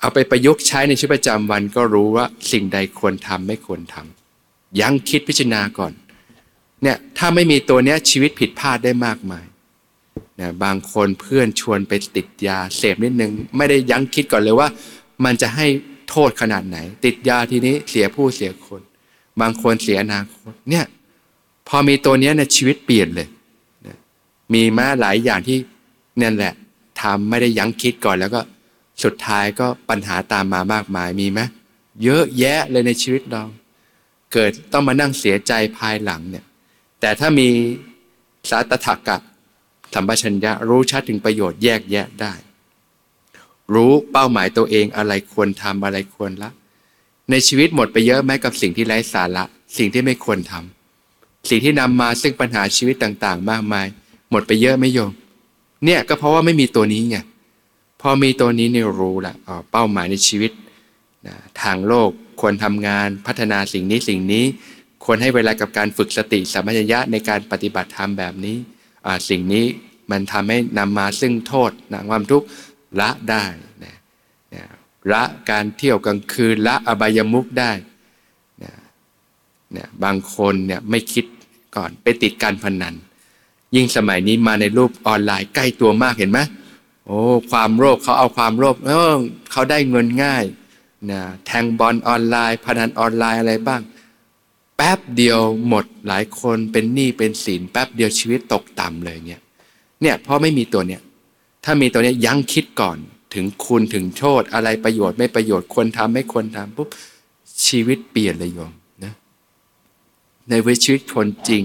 [0.00, 5.92] เอาไปประยุกต์ใช้ในชีวิตประจำวันก็รู้ว่าสิ่งใดควรทำไม่ควรทำยังคิดพิจารณาก่อน
[6.82, 9.44] เนี่ยถ้าไม่มีตัวเนี้ยชีวิตผิดพลาดได้มากมาย
[10.40, 14.68] นะบางคนเพื่อนชวนไปติดยาเสพนิดนึง ไม่ได้ยั้งคิดก่อนเลยว่า
[15.24, 15.66] มันจะให้
[16.10, 18.80] โทษขนาดไหน ติดยาทีนี้เสียผู้เสียคน
[19.40, 20.84] บางคนเสียอนาคตเนี่ย
[21.68, 23.28] พอมีตัวเนี้ยในชีวิตเปลี่ยนเลย
[23.86, 23.96] นะ
[24.54, 25.58] มีมาหลายอย่างที่
[26.22, 26.54] นั่นแหละ
[27.00, 28.40] ทำไม่ได้ยั้งคิดก่อนแล้วก็
[29.04, 31.40] สุดท้ายก็ปัญหาตามมามากมายมีไหม
[32.04, 33.44] เยอะแยะเลยในชีวิตเรา
[34.32, 36.44] เกิดต้องมานั่งเสียใจภายหลังเนี่ย
[37.00, 37.48] แต่ถ้ามี
[38.50, 39.16] สาตถกะ
[39.94, 42.32] สัมชัญญะรู้ชัดถึงประโยชน์แยกแยะได้
[43.74, 46.50] รู้เป้าหมายตัวเองอะไรควรทำอะไรควรละ
[47.30, 49.44] ในชีวิตหมดไปเยอะไหมกับสิ่งที่ไร้สาระ
[49.78, 53.86] สิ่งที่ไม่ควรทำสิ่งที่นำมาซึ่งปัญหาชีวิตต่าง ๆ มากมาย
[54.30, 55.12] หมดไปเยอะไม่โยม
[55.84, 57.16] เนี่ยก็เพราะว่าไม่มีตัวนี้ไง
[58.00, 59.34] พอมีตัวนี้เนี่ยรู้ละ
[59.70, 60.52] เป้าหมายในชีวิต
[61.26, 64.44] นะทางโลกควรทำงานพัฒนาสิ่งนี้สิ่งนี้
[65.04, 68.56] ควรให้เวลากับการฝึกสติสัมปชัญญะในการปฏิบัติธรรมแบบนี้
[69.28, 69.66] สิ่งนี้
[70.10, 72.46] มันทำให้นำมาซึ่งโทษนะความทุกข์
[73.00, 73.44] ละได้
[73.84, 73.96] นะ
[74.54, 74.64] นะ
[75.12, 77.72] ละการเที่ยวกลางคืนละอบายมุกได้
[78.62, 78.72] นะ
[79.72, 81.24] เนี่ยบางคนเนี่ยไม่คิด
[81.76, 82.94] ก่อนไปติดการพนัน
[83.74, 86.40] ยิ่งสมัยนี้มาในรูปออนไลน์ใกล้ตัวมากเห็นไหม
[87.06, 89.14] โอ้ความโลภเขาเอาความโลภเออ
[89.50, 90.44] เขาได้เงินง่าย
[91.10, 93.80] นะแทงบอลออนไลน์พนันออนไลน์อะไรบ้าง
[94.76, 99.40] แป๊บเดียวหมดหลายคนเป็นหนี้เป็นสินแป๊บเดียวชีวิตตกต่ำเลยเนี่ย
[100.00, 101.02] เนี่ยเพราะไม่มีตัวเนี่ย
[101.64, 102.98] ถ้ามีตัวเนี้ยยั้งคิดก่อน
[103.34, 106.88] ถึงคุณถึงโทษอะไรประโยชน์ไม่ประโยชน์ควรทำไม่ควรทำปุ๊บ
[107.66, 108.72] ชีวิตเปลี่ยนเลยโยม
[109.04, 109.14] นะ
[110.48, 111.64] ในวิชีวิตคนจริง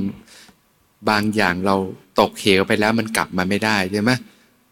[1.10, 1.76] บางอย่างเรา
[2.20, 4.12] ตกเหวไปแล้วมันกลับมาไม่ได้ใช่ไหม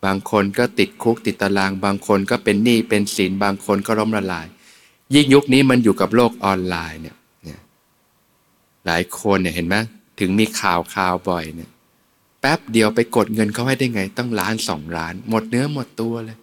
[0.05, 4.47] บางคนก็ติดคุกติดตาราง บางคนก็เป็นหนี้เป็นสินบางคนก็ล้มละลาย
[5.13, 7.15] ยิ่งยุคนี้มันอยู่กับโลกออนไลน์เนี่ย
[8.85, 9.75] หลายคนเนี่ยเห็นไหม
[10.19, 11.69] ถึงมีข่าวข่าวบ่อยเนี่ย
[12.41, 16.37] แป๊บเดียวไปกดเงินเขาให้ได้ไงต้องล้านสองล้าน หมดเนื้อหมดตัวเลย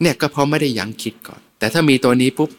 [0.00, 2.50] เนี่ยก็เพราะไม่ได้ยั้งคิดก่อน แต่ถ้ามีตัวนี้ปุ๊บ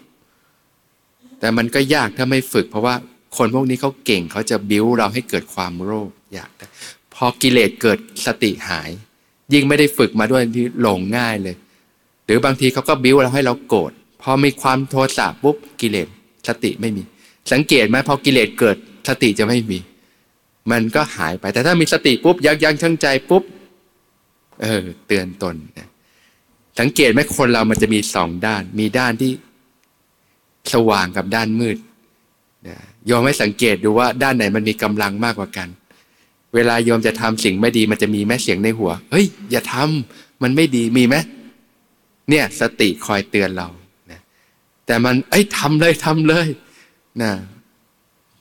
[1.40, 2.96] แต่มันก็ยากถ้าไม่ฝึก เพราะว่า
[3.38, 6.66] คนพวกนี้เขาเก่งเขาจะบิ้วเราให้เกิดความโลภอยากแต่
[7.14, 8.90] พอกิเลสเกิดสติหาย
[9.54, 11.56] ยิ่งไม่ได้ฝึกมาด้วยที่หลงง่ายเลย
[12.26, 16.08] หรือบางทีเขาก็บิ้วเราให้เราโกรธพอมีความโทสะปุ๊บกิเลส
[16.48, 17.04] สติไม่มี
[17.52, 18.78] สังเกตไหมพอกิเลสเกิด
[19.08, 19.80] สติจะไม่มี
[20.72, 23.44] มันก็หายไป แต่ถ้ามีสติปุ๊บยักยั้งชั่งใจปุ๊บ
[24.62, 25.90] เออเตือนตนนะ
[26.80, 29.32] สังเกตไหมคนเรามันจะมีสองด้าน มีด้านที่
[30.74, 31.78] สว่างกับด้านมืด
[32.68, 35.68] นะโยมให้สังเกตดูว่าด้านไหนมันมีกำลังมากกว่ากัน
[36.56, 41.16] เวลาโยมจะทำสิ่งไม่ดีมันจะมีแม่เสียงในหัว เฮ้ย อย่าทำมันไม่ดีมีไหม
[42.30, 43.68] เนี่ย สติคอยเตือนเรา
[44.12, 44.22] นะ
[44.86, 46.48] แต่มันเอ้ยทำเลยทำเลย
[47.22, 47.32] นะ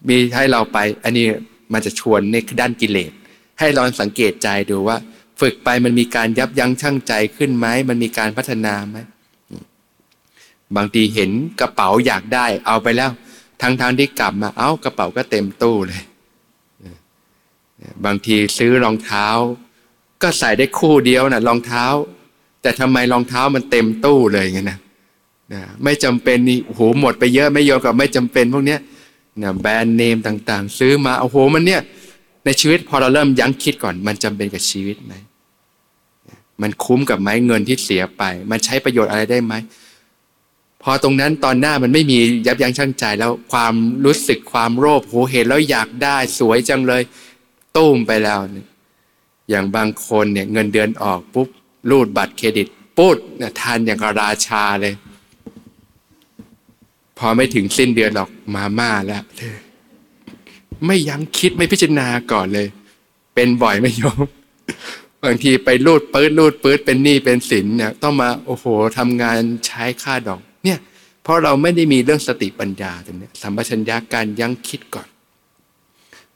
[0.09, 1.27] มีให้เราไป อันนี้
[1.73, 3.13] มันจะชวนในด้านกิเลส
[3.59, 4.97] ให้ลองสังเกตใจดูว่า
[5.41, 8.99] ฝึกไปมันมีการยับยั้งชั่งใจขึ้นไหมมันมีการพัฒนาไหม
[10.77, 13.11] บางทีเห็นกระเป๋าอยากได้ เอาไปแล้ว
[13.63, 16.03] ทั้งทางที่กลับมาเอ้ากระเป๋าก็เต็มตู้เลย
[18.05, 19.27] บางทีซื้อรองเท้า
[20.23, 21.85] ก็ใส่ได้คู่เดียวนะรองเท้า
[22.63, 24.79] แต่ทำไมรองเท้ามันเต็มตู้เลยไงนะ
[25.53, 28.81] นะไม่จำเป็นนี่โอ้โหหมดไปเยอะไม่ยอมกับไม่จำเป็นพวกเนี้ย
[29.43, 31.81] นะแบรนด์เนมต่างๆ ซื้อมาโอ้โหมันเนี่ย
[32.45, 35.15] ในชีวิตพอเราเริ่มยั้งคิดก่อน มันจำเป็นกับชีวิตไหม
[36.63, 39.55] มันคุ้มกับไหมเงินที่เสียไป มันใช้ประโยชน์อะไรได้ไหม
[40.83, 47.03] พอตรงนั้นตอนหน้ามันไม่มียับยั้งชั่งใจแล้วความรู้สึกความโลภโหเห็นแล้วอยากได้สวยจังเลย
[47.77, 48.67] ตุ้มไปแล้วเนี่ย
[49.51, 51.49] อย่างบางคนเนี่ยเงินเดือนออกปุ๊บ
[51.91, 52.67] รูดบัตรเครดิต
[52.99, 54.95] ปุ๊บเนี่ยทานอย่างราชาเลย
[57.19, 59.23] พอไม่ถึงสิ้นเดือนหรอกมาม่าแล้ว
[60.87, 62.67] ไม่ยั้งคิดไม่พิจารณาก่อนเลย
[63.35, 64.25] เป็นบ่อยไม่ยอม
[65.25, 68.65] บางทีไปรูดปื๊ดรูดปื๊ดเป็นหนี้เป็นสินเนี่ย ต้องมาโอ้โห
[68.99, 70.79] ทำงานใช้ค่าดอก เนี่ย
[71.23, 75.09] เพราะเราไม่ได้มีเรื่องสติปัญญาตรงนี้สัมปชัญญะการยั้งคิดก่อน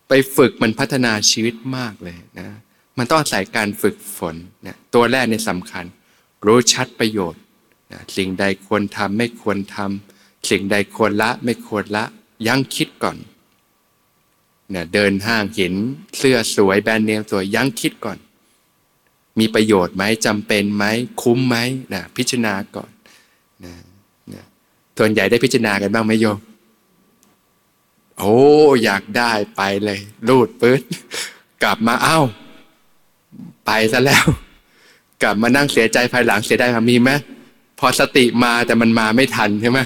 [0.08, 2.48] ไปฝึกมันพัฒนาชีวิตมากเลยนะ
[2.98, 5.84] มันต้องอาศัยการฝึกฝนเนี่ยตัวแรกในสำคัญ
[6.46, 7.42] รู้ชัดประโยชน์
[7.92, 10.17] นะสิ่งใดควรทำไม่ควรทำ
[10.50, 12.04] สิ่งใดควรละไม่ควรละ
[12.46, 13.16] ยั้งคิดก่อน
[14.70, 15.74] เนี่ยเดินห้างเห็น
[16.18, 18.18] เสื้อสวยแบรนด์เนมสวยยั้งคิดก่อน
[19.38, 20.84] มีประโยชน์ไหมจำเป็นไหม
[21.22, 21.56] คุ้มไหม
[21.94, 22.90] นะพิจารณาก่อน
[23.64, 23.74] นะ
[24.32, 24.44] นะ
[24.98, 26.38] ส่วนใหญ่ได้พิจารณากันบ้างไหมโยม
[28.18, 28.36] โอ้
[28.84, 29.98] อยากได้ไปเลย
[30.28, 30.80] รูดปื๊ด
[31.62, 32.18] กลับมาเอ้า
[33.66, 34.26] ไปซะแล้ว
[35.22, 37.10] กลับมานั่งเสียใจภายหลังเสียได้มีไหม
[37.78, 39.78] พอสติมาแต่มันมาไม่ทันใช่ไหม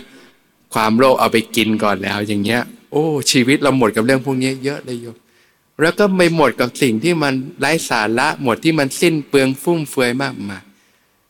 [0.72, 5.16] ความโลภเอาไปกินก่อนแล้ว อย่างเงี้ย โอ้ ชีวิตเราหมดกับเรื่องพวกนี้เยอะเลยโยม
[5.80, 10.62] แล้วก็ไม่หมดกับสิ่งที่มันไร้สาระหมดที่มันสิ้นเปลืองฟุ่มเฟือยมากมาย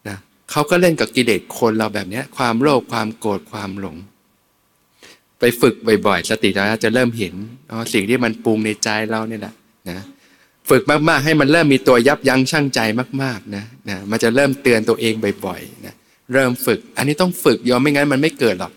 [0.09, 0.17] นะ
[0.51, 3.97] เขาก็เล่นกับกิเลสคนเราแบบเนี้ยความโลภความโกรธความหลง
[5.39, 5.75] ไปฝึก
[6.07, 7.35] บ่อยๆ สติเราจะเริ่มเห็น
[7.71, 9.55] อ๋อสิ่งที่มันปรุงในใจเราเนี่ยแหละ
[9.91, 10.05] นะ
[10.71, 12.81] ฝึกมากๆ ให้มันเริ่มมีตัวยับยั้งชั่งใจ
[13.23, 15.15] มากๆนะนะมันจะเริ่มเตือนตัวเอง
[15.47, 15.95] บ่อยๆนะ
[16.33, 18.73] เริ่มฝึก อันนี้ต้องฝึกยอมไม่งั้นมันไม่เกิดหรอก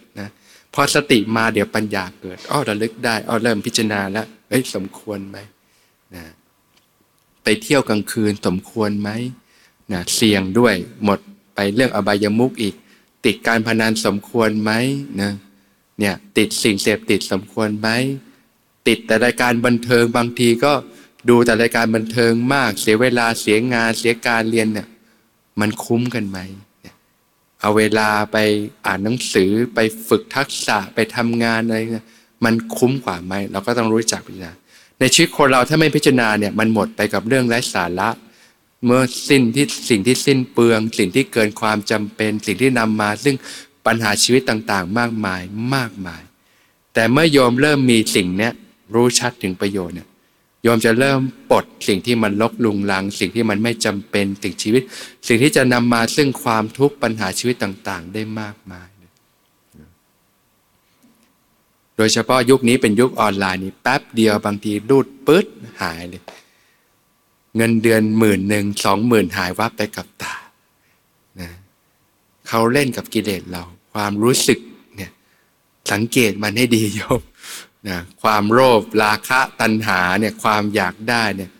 [0.75, 5.37] พอสติมาเดี๋ยวปัญญาเกิดอ้อระลึกได้อ้อเริ่มพิจารณาแล้วเอ้ยสมควรไหม
[6.15, 6.23] นะ
[7.43, 9.09] ไปเที่ยวกลางคืนสมควรไหม
[9.91, 11.19] นะเสี่ยงด้วยหมด
[11.55, 12.75] ไปเรื่องอบายมุกอีก
[13.25, 14.71] ติดการพนันสมควรไหม
[15.21, 15.31] นะ
[15.99, 17.89] เนี่ยติดสิ่งเสพติดสมควรไหม
[18.87, 20.73] ติดแต่รายการบันเทิงบางทีก็
[21.29, 24.87] ดูแต่รายการบันเทิงมาก เสียเวลาเสียงานเสียการเรียนเนี่ย
[25.59, 26.39] มันคุ้มกันไหม
[27.61, 28.37] เอาเวลาไป
[28.85, 32.05] อ่านหนังสือไปฝึกทักษะไปทำงานอะไรเนี่ย
[32.45, 34.51] มันคุ้มกว่าไหมเราก็ต้องรู้จักพิจารณา
[34.99, 38.09] ในชีวิตคนเราถ้าไม่พิจารณาเนี่ยมันหมดไปกับเรื่องไร้สาระ
[38.85, 43.35] เมื่อสิ้นที่สิ่งที่สิ้นเปลือง สิ่งที่เกินความจำเป็น สิ่งที่นำมา ซึ่ง
[43.85, 45.41] ปัญหาชีวิตต่างๆ มากมาย
[45.75, 46.21] มากมาย
[46.93, 48.53] แต่เมื่อโยมเริ่มมีสิ่งเนี้ย
[48.93, 50.07] รู้ชัดถึงประโยชน์เนี่ย
[50.65, 51.19] โยมจะเริ่ม
[51.51, 54.81] ปลดสิ่งที่มันลกลุงลัง สิ่งที่มันไม่จำเป็นสิ่งชีวิต
[55.27, 58.89] สิ่งที่จะนำมาซึ่งความทุกข์ปัญหาชีวิตต่าง ๆ ได้มากมาย
[61.97, 65.45] โดยเฉพาะยุคนี้เป็นยุคออนไลน์นี่แป๊บเดียวบางทีรูดปื๊ด
[65.81, 66.23] หายเลย
[67.55, 70.35] เงินเดือนหมื่นหนึ่งสองหมื่นหายวับไปกับตา
[71.39, 71.51] นะ
[72.47, 74.59] เขาเล่นกับกิเลสเรา ความรู้สึก
[74.95, 75.11] เนี่ย
[75.91, 77.21] สังเกตมันให้ดีโยม
[77.89, 81.51] นะความโลภราคะตัณหาเนี่ยความอยากได้เนี่ย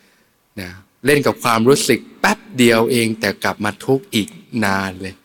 [0.61, 0.69] นะ
[1.05, 4.27] เล่นกับความรู้สึกแป๊บเดียวเองแต่กลับมาทุกข์อีก
[4.65, 5.15] นานเลย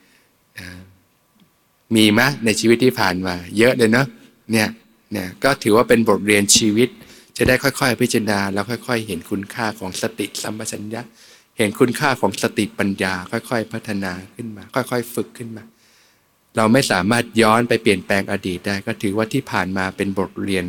[0.59, 0.69] นะ
[1.95, 4.07] มีไหมในชีวิตที่ผ่านมา เยอะเลยเนาะ
[4.53, 4.69] เนี่ย
[5.13, 6.89] เนี่ยก็ถือว่าเป็นบทเรียนชีวิต
[7.37, 11.03] จะได้ค่อยๆ พิจารณาแล้วค่อย ๆ เห็นคุณค่าของสติสัมปชัญญะ
[11.59, 15.65] เห็นคุณค่าของสติปัญญา ค่อยๆ พัฒนาขึ้นมา ค่อยๆ ฝึกขึ้นมา
[16.57, 20.65] เราไม่สามารถย้อนไปเปลี่ยนแปลงอดีตได้ ก็ถือว่าที่ผ่านมาเป็นบทเรียน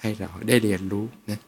[0.00, 1.40] ให้เราได้เรียนรู้นะ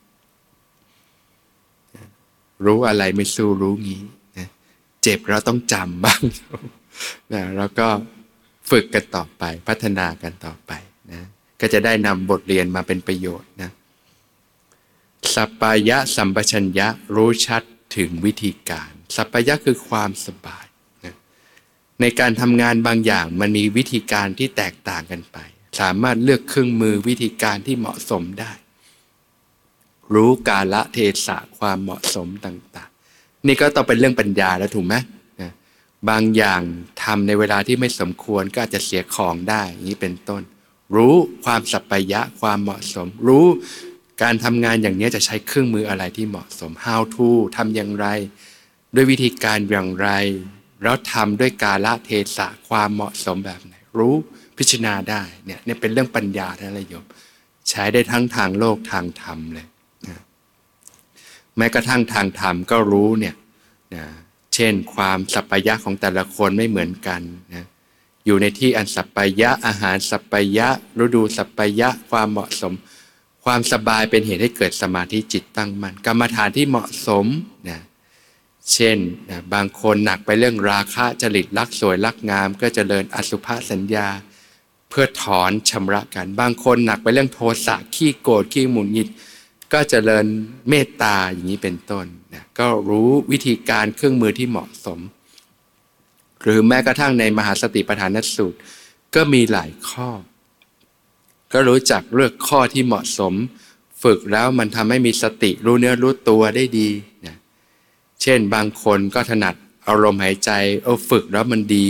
[2.64, 4.02] รู้อะไรไม่สู้รู้งี้
[4.38, 4.48] นะ
[5.02, 6.22] เจ็บเราต้องจำบ้าง
[7.32, 7.88] นะแล้วก็
[8.70, 10.72] ฝึกกันต่อไปพัฒนากันต่อไป
[11.12, 11.22] นะ
[11.60, 13.70] ก็จะได้นำบทเรียนมาเป็นประโยชน์นะ
[15.34, 17.62] สัปปายะสัมปชัญญะรู้ชัด
[17.96, 20.66] ถึงวิธีการ สัปปายะคือความสบาย
[21.04, 21.14] นะ
[22.00, 25.38] ในการทำงานบางอย่างมันมีวิธีการที่แตกต่างกันไป
[25.78, 28.52] สามารถเลือกเครื่องมือวิธีการที่เหมาะสมได้
[30.14, 34.94] รู้กาละเทศะความเหมาะสมต่าง ๆ นี่ก็ต้องเป็นเรื่องปัญญาแล้วถูกไหม
[36.10, 36.62] บางอย่าง
[37.02, 40.42] ทำในเวลาที่ไม่สมควรก็อาจจะเสียของได้อย่างนี้เป็นต้น
[40.94, 43.46] รู้ความสัพยะความเหมาะสม รู้
[44.22, 48.06] การทำงานอย่างนี้จะใช้เครื่องมืออะไรที่เหมาะสม how to ทำอย่างไร
[48.94, 50.10] ด้วยวิธีการอย่างไร
[50.82, 54.14] แล้วทำด้วยกาละเทศะความเหมาะสมแบบไหน รู้
[54.60, 57.04] พิจารณาได้เนี่ยนี่เป็นเรื่องปัญญาท่านระยม
[57.68, 59.66] ใช้ได้ทั้งทางโลกทางธรรมเลย
[60.08, 60.18] นะ
[61.56, 63.34] แม้กระทั่งทางธรรมก็รู้เนี่ย
[63.94, 64.04] นะ
[64.54, 67.20] เช่นความสัพพยะของแต่ละคนไม่เหมือนกัน
[67.54, 67.64] นะ
[68.26, 70.68] อยู่ในที่อันสัปปายะอาหารสัปปายะ
[71.00, 72.72] ฤดูสัปปายะความเหมาะสม
[73.44, 77.26] ความสบายเป็นเหตุให้เกิดสมาธิจิตตั้งมัน่นกรรมฐานที่เหมาะสม
[77.68, 77.80] นะ
[78.72, 78.98] เช่น
[79.30, 84.08] นะบางคนหนักไปเรื่องราคะจริตรักสวยรักงาม ก็จเจริญอสุภาสัญญา
[84.90, 89.08] เพื่อถอนชำระกัน บางคนหนักไปเรื่องโทสะขี้โกรธขี้หมุนหงิด
[89.72, 90.26] ก็จเจริญ
[90.68, 94.98] เมตตาอย่างนี้เป็นต้นนะก็รู้วิธีการเครื่องมือที่เหมาะสม
[96.42, 98.58] หรือแม้กระทั่งในมหาสติปัฏฐานสูตร
[99.14, 100.10] ก็มีหลายข้อ
[101.52, 103.34] ก็รู้จักเลือกข้อที่เหมาะสม
[104.02, 106.88] ฝึกแล้วมันทำให้มีสติรู้เนื้อรู้ตัวได้ดี
[107.26, 107.36] นะ
[108.22, 109.54] เช่นบางคนก็ถนัด
[109.88, 110.50] อารมณ์หายใจ
[110.82, 111.88] เออฝึกแล้วมันดี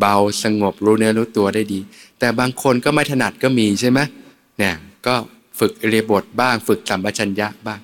[0.00, 1.80] เบาสงบรู้เนื้อรู้ตัวได้ดี
[2.18, 4.00] แต่บางคนก็ไม่ถนัดก็มีใช่ไหม
[4.58, 4.74] เนี่ย
[5.06, 5.14] ก็
[5.58, 7.80] ฝึกเรียบทบ้าง ฝึกสัมปชัญญะบ้าง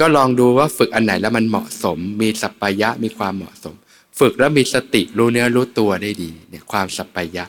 [0.00, 3.74] ก็ลองดูว่าฝึกอันไหนแล้วมันเหมาะสม มีสัพพยะมีความเหมาะสม
[4.18, 7.44] ฝึกแล้วมีสติรู้เนื้อรู้ตัวได้ดีเนี่ยความสัพพยะ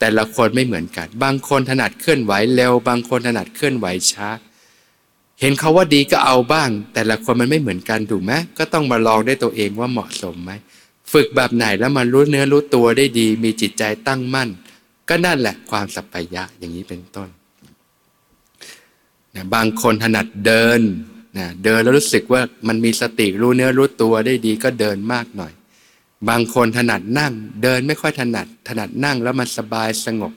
[0.00, 4.28] แต่ละคนไม่เหมือนกัน บางคนถนัดเคลื่อนไหวเร็ว บางคนถนัดเคลื่อนไหวช้า
[5.40, 10.52] เห็นเขาว่าดีก็เอาบ้าง แต่ละคนมันไม่เหมือนกันถูกไหมก็ต้องมาลองได้ตัวเองว่าเหมาะสมไหม
[11.12, 14.48] ฝึกแบบไหนแล้วมันรู้เนื้อรู้ตัวได้ดี มีจิตใจตั้งมั่น
[15.08, 17.28] ก็นั่นแหละความสัพพยะอย่างนี้เป็นต้น
[19.34, 20.80] นะบางคนถนัดเดิน
[21.38, 25.52] นะเดินแล้วรู้สึกว่ามันมีสติรู้เนื้อรู้ตัวได้ดีก็เดินมากหน่อย
[26.28, 30.32] บางคนถนัดนั่ง เดินไม่ค่อยถนัด ถนัดนั่งแล้วมันสบายสงบ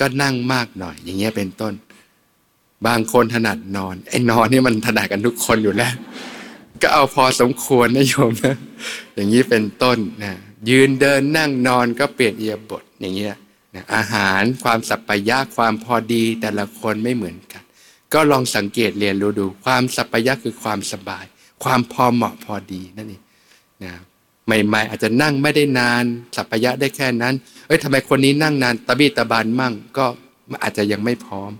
[0.00, 1.74] ก็นั่งมากหน่อย อย่างเงี้ยเป็นต้น
[2.86, 5.92] บางคนถนัดนอนไอ้นอนนี่มันถนัดกันทุกคนอยู่แล้ว
[6.84, 8.56] ก็เอาพอสมควรนะโยมนะ
[9.14, 10.32] อย่างนี้เป็นต้นนะ
[10.70, 13.34] ยืนเดินนั่งนอนก็เปลี่ยนเอียบทอย่างเงี้ย
[13.74, 17.62] นะอาหารความสัพพยะความพอดีแต่ละคนไม่เหมือนกัน
[18.14, 21.24] ก็ลองสังเกตเรียนรู้ดู ความสัพพยะคือความสบาย
[21.64, 23.22] ความพอเหมาะพอดีนั่นเอง
[23.84, 23.92] นะ
[24.46, 26.04] ใหม่ๆอาจจะนั่งไม่ได้นาน
[26.36, 27.34] สัพยะได้แค่นั้น
[27.66, 30.06] เอ้ยทำไมคนนี้นั่งนานตะบีตะบานมั่งก็
[30.62, 31.52] อาจจะยังไม่พร้อม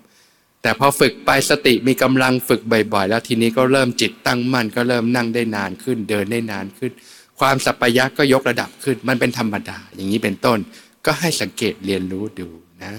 [0.64, 6.92] แต่พอฝึกไปสติมีกำลังฝึกบ่อยๆ แล้วทีนี้ก็เริ่มจิตตั้งมั่นก็เริ่มนั่งได้นานขึ้น เดินได้นานขึ้น
[7.40, 10.58] ความสัพยะก็ยกระดับขึ้น มันเป็นธรรมดา อย่างนี้เป็นต้น
[11.06, 12.48] ก็ให้สังเกตเรียนรู้ดู
[12.82, 12.94] นะ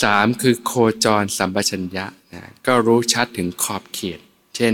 [0.00, 0.72] สามคือโค
[1.04, 4.20] จรสัมปชัญญะนะก็รู้ชัดถึงขอบเขต
[4.56, 4.72] เช่น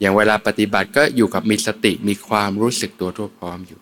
[0.00, 3.80] อย่างเวลาปฏิบัติก็อยู่กับมีสติมีความรู้สึกตัวทั่วพร้อมอยู่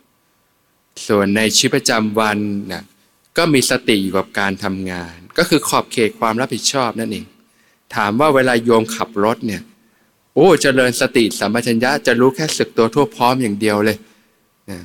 [1.07, 2.39] ส่วนในชีวิตประจำวัน
[2.73, 2.85] นะ
[3.37, 7.27] ก็มีสติอยู่กับการทำงาน ก็คือขอบเขตความรับผิดชอบนั่นเอง
[7.95, 9.63] ถามว่าเวลาโยมขับรถเนี่ย
[10.35, 13.97] โอ้เจริญสติสัมปชัญญะจะรู้แค่สึกตัวทั่วพร้อมอย่างเดียวเลย
[14.71, 14.79] นะ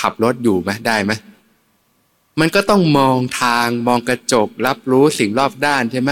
[0.00, 1.12] ขับรถอยู่ไหมได้ไหม
[2.40, 6.10] มันก็ต้องมองทางมองกระจก รับรู้สิ่งรอบด้านใช่ไหม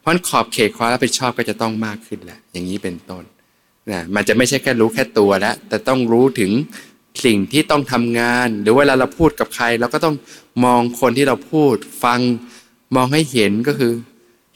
[0.00, 3.24] เพราะขอบเขตความรับผิดชอบก็จะต้องมากขึ้นแหละ อย่างนี้เป็นต้น
[3.90, 6.52] นะมันจะไม่ใช่แค่รู้แค่ตัวแล้วแต่ต้องรู้ถึง
[7.24, 10.16] สิ่งที่ต้องทำงาน หรือเวลาเราพูดกับใครเราก็ต้อง
[10.64, 12.20] มองคนที่เราพูด ฟัง
[12.96, 13.92] มองให้เห็นก็คือ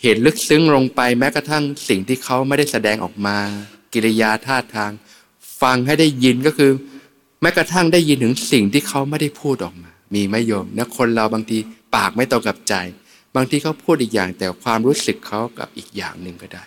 [0.02, 3.36] เห็นลึกซึ้งลงไปแม้กระทั่งสิ่งที่เขาไม่ได้แสดงออกมา
[3.92, 4.90] กิริยาท่าทาง
[5.60, 6.72] ฟังให้ได้ยินก็คือ
[7.40, 11.58] แม้กระทั่งได้ยินถึงสิ่งที่เขาไม่ได้พูดออกมา มีไม่โยมนะคนเราบางที
[11.94, 12.74] ปากไม่ตรงกับใจ
[13.36, 16.64] บางทีเขาพูดอีกอย่างแต่ความรู้สึกเขากับอีกอย่างหนึ่งก็ได้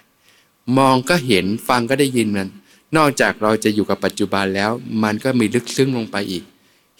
[0.77, 2.49] มองก็เห็นฟังก็ได้ยินมัน
[2.95, 4.71] นอกจากเราจะอยู่กับปัจจุบันแล้ว
[5.04, 6.43] มันก็มีลึกซึ้งลงไปอีก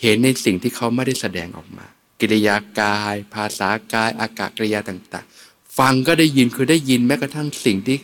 [0.02, 1.86] เห็นในสิ่งที่เขาไม่ได้แสดงออกมา
[2.19, 7.97] กิริยากาย ภาษากาย อากาศกริยาต่าง ๆ ฟังก็ได้ยินคือได้ยินแม้กระทั่งสิ่งที่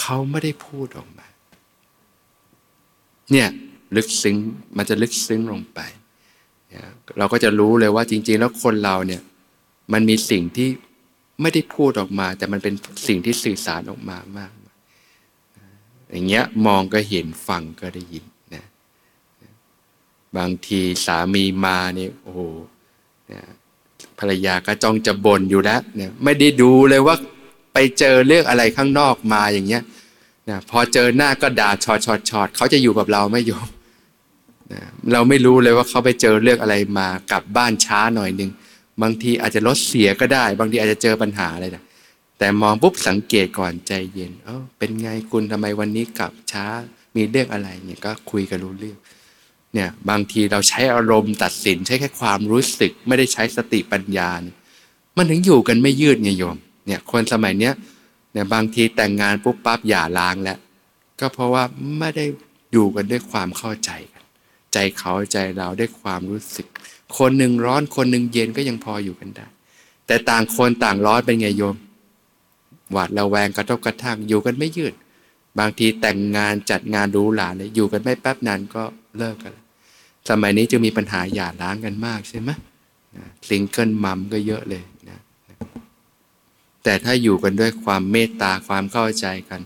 [0.00, 1.26] เขาไม่ได้พูดออกมา
[3.32, 3.48] เนี่ย
[3.96, 4.36] ลึกซึ้ง
[4.76, 5.80] มันจะลึกซึ้งลงไป
[7.18, 9.22] เราก็จะรู้เลยว่าจริง ๆ แล้วคนเราเนี่ย
[9.92, 10.68] มันมีสิ่งที่
[11.40, 12.74] ไม่ได้พูดออกมา แต่มันเป็น
[13.06, 14.50] สิ่งที่สื่อสารออกมามาก
[16.12, 18.64] อย่างเงี้ยมองก็เห็นฟังก็ได้ยินนะ
[20.36, 22.40] บางทีสามีมาเนี่ยโอ้โห
[23.32, 23.40] นะ
[24.18, 27.16] ภรรยาก็จ้องจะบ่นอยู่แล้วเนี่ยไม่ได้ดูเลยว่า
[27.74, 29.82] ไปเจอเรื่องอะไรข้างนอกมาอย่างเงี้ย
[30.48, 33.68] นะพอเจอหน้าก็ด่าชอดชอดชอดเขาจะอยู่กับเราไม่ยอม
[34.72, 38.50] นะเราไม่รู้เลยว่าเขาไปเจอเรื่องอะไรมากลับบ้านช้าหน่อยนึง
[39.02, 41.82] บางทีอาจจะรถเสียก็ได้ บางทีอาจจะเจอปัญหาอะไรนะ
[42.38, 46.66] แต่มองปุ๊บสังเกตก่อนใจเย็นเออเป็นไงคุณทำไมวันนี้กลับช้า
[47.16, 48.98] มีเรื่องอะไรเนี่ยก็คุยกันรู้เรื่อง
[49.74, 54.56] เนี่ยบางทีเราใช้อารมณ์ตัดสินใช้แค่ความรู้สึก ไม่ได้ใช้สติปัญญาเนี่ย
[55.16, 57.74] มันถึงอยู่กันไม่ยืดไงโยม เนี่ยคนสมัยเนี้ย
[58.32, 60.58] เนี่ยบางทีแต่งงานปุ๊บปั๊บหย่าร้างแล้ว
[61.20, 61.64] ก็เพราะว่า
[61.98, 62.24] ไม่ได้
[62.72, 64.24] อยู่กันด้วยความเข้าใจกัน
[64.72, 66.66] ใจเขาใจเราด้วยความรู้สึก
[67.18, 69.46] คนหนึ่งร้อนคนหนึ่งเย็นก็ยังพออยู่กันได้
[70.06, 71.76] แต่ต่างคนต่างร้อนเป็นไงโยม
[72.92, 74.94] หวาดระแวงกระทบกระทั่งอยู่กันไม่ยืด
[75.58, 78.82] บางทีแต่งงานจัดงานรู้หลาเลยอยู่กันไม่แป๊บนานก็
[79.18, 79.52] เลิกกัน
[80.28, 82.50] สมัยนี้จะมีปัญหาหย่าร้างกันมากใช่ไหม
[83.48, 85.18] ซิงเกิลมัมก็เยอะเลยนะ
[86.84, 89.60] แต่ถ้าอยู่กันด้วยความเมตตาความเข้าใจกัน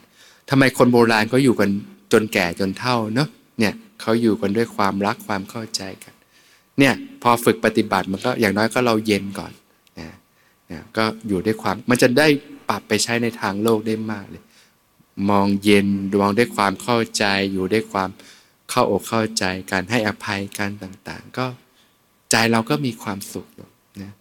[0.48, 1.70] ทำไมคนโบราณเขาอยู่กัน
[2.12, 6.14] จนแก่จนเท่าเนาะเนี่ยเขาอยู่กันด้วยความรักความเข้าใจกัน
[6.78, 9.52] เนี่ยพอฝึกปฏิบัติมันก็อย่างน้อยก็เราเย็นก่อน
[10.00, 10.10] นะ
[10.70, 12.28] นะก็อยู่ด้วยความมันจะได้
[12.72, 14.42] รับไปใช้ในทางโลกได้มากเลย
[15.30, 15.88] มองเย็น
[16.20, 18.10] มองด้วยความเข้าใจอยู่ด้วยความ
[18.70, 21.46] เข้าอกเข้าใจการให้อภัยกันต่างๆ ก็
[22.30, 23.46] ใจเราก็มีความสุข
[24.02, 24.12] นะ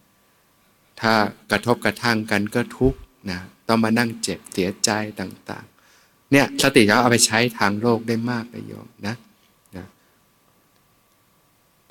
[1.02, 1.14] ถ้า
[1.52, 3.00] กระทบกระทั่งกันก็ทุกข์
[3.32, 9.16] นะต้องมานั่งเจ็บเสียใจต่างๆ เนี่ยสติเราเอาไปใช้ทางโลกได้มากประโยชน์นะ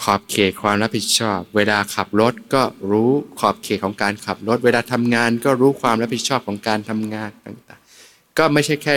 [0.02, 3.10] ขอบเขตความรับผิดชอบ เวลาขับรถก็รู้
[3.40, 8.94] ขอบเขตของการขับรถ เวลาทำงานก็รู้ความรับผิดชอบของการทำงานต่างๆ ก็ไม่ใช่แค่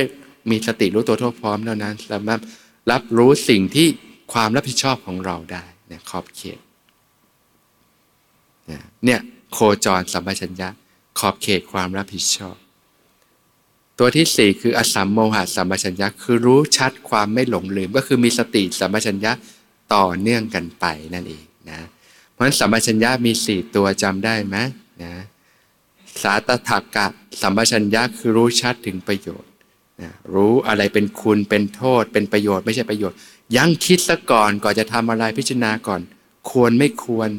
[0.50, 2.42] มีสติรู้ตัวทั่วพร้อมเท่านั้นสามารถ
[2.92, 3.88] รับรู้สิ่งที่
[4.34, 6.60] ความรับผิดชอบของเราได้เนี่ยขอบเขต
[9.06, 9.20] เนี่ย
[9.54, 10.70] โคจรสัมปชัญญะ
[11.20, 12.56] ขอบเขตความรับผิดชอบ
[14.00, 19.32] ตัวที่สี่คืออสัมโมหะสัมปชัญญะคือรู้ชัดความไม่หลงลืมก็คือมีสติสัมปชัญญะ
[19.94, 21.80] ต่อเนื่องกันไปนั่นเองนะ
[22.32, 24.58] เพราะฉะนั้นสัมปชัญญะมีสี่ตัวจำได้ไหม
[25.04, 25.14] นะ
[26.22, 27.06] สาตถักกะ
[27.42, 29.52] สัมปชัญญะคือรู้ชัดถึงประโยชน์
[30.02, 33.18] นะรู้อะไรเป็นคุณเป็นโทษ เป็นประโยชน์ไม่ใช่ประโยชน์
[33.58, 36.02] ยังคิดซะก่อนก่อนจะทำอะไรพิจารณาก่อน
[36.52, 37.30] ควรไม่ควร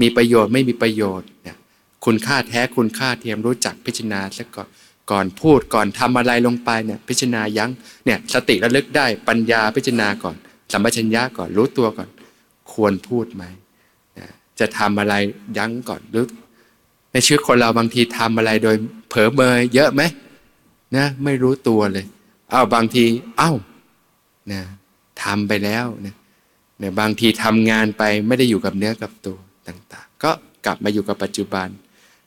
[0.00, 1.56] มีประโยชน์ไม่มีประโยชน์นะ
[2.04, 4.68] คุณค่าแท้คุณค่าเทียมรู้จักพิจารณาซะก่อน
[5.10, 7.70] ก่อนพูดก่อนทำอะไรลงไปเนี่ยพิจารณายั้ง
[8.04, 10.36] เนี่ยสติระลึกได้ปัญญาพิจารณาก่อน
[10.72, 12.08] สัมปชัญญะก่อนรู้ตัวก่อน
[12.72, 13.44] ควรพูดไหม
[14.60, 15.14] จะทำอะไร
[15.58, 16.26] ยั้งก่อนหรือ
[17.12, 18.76] ในชีวิตคนเราบางทีทำอะไรโดย
[19.08, 20.02] เผลอเมยเยอะไหม
[20.96, 22.06] นะไม่รู้ตัวเลย
[22.50, 23.04] เอาบางที
[23.38, 23.52] เอ้า
[24.52, 24.60] นะ
[25.22, 26.14] ทำไปแล้วนะ
[26.78, 29.36] เนี่ยบางทีทำงานไปไม่ได้อยู่กับเนื้อกับตัว
[29.68, 30.30] ต่าง ๆ ก็
[30.66, 31.68] กลับมาอยู่กับปัจจุบัน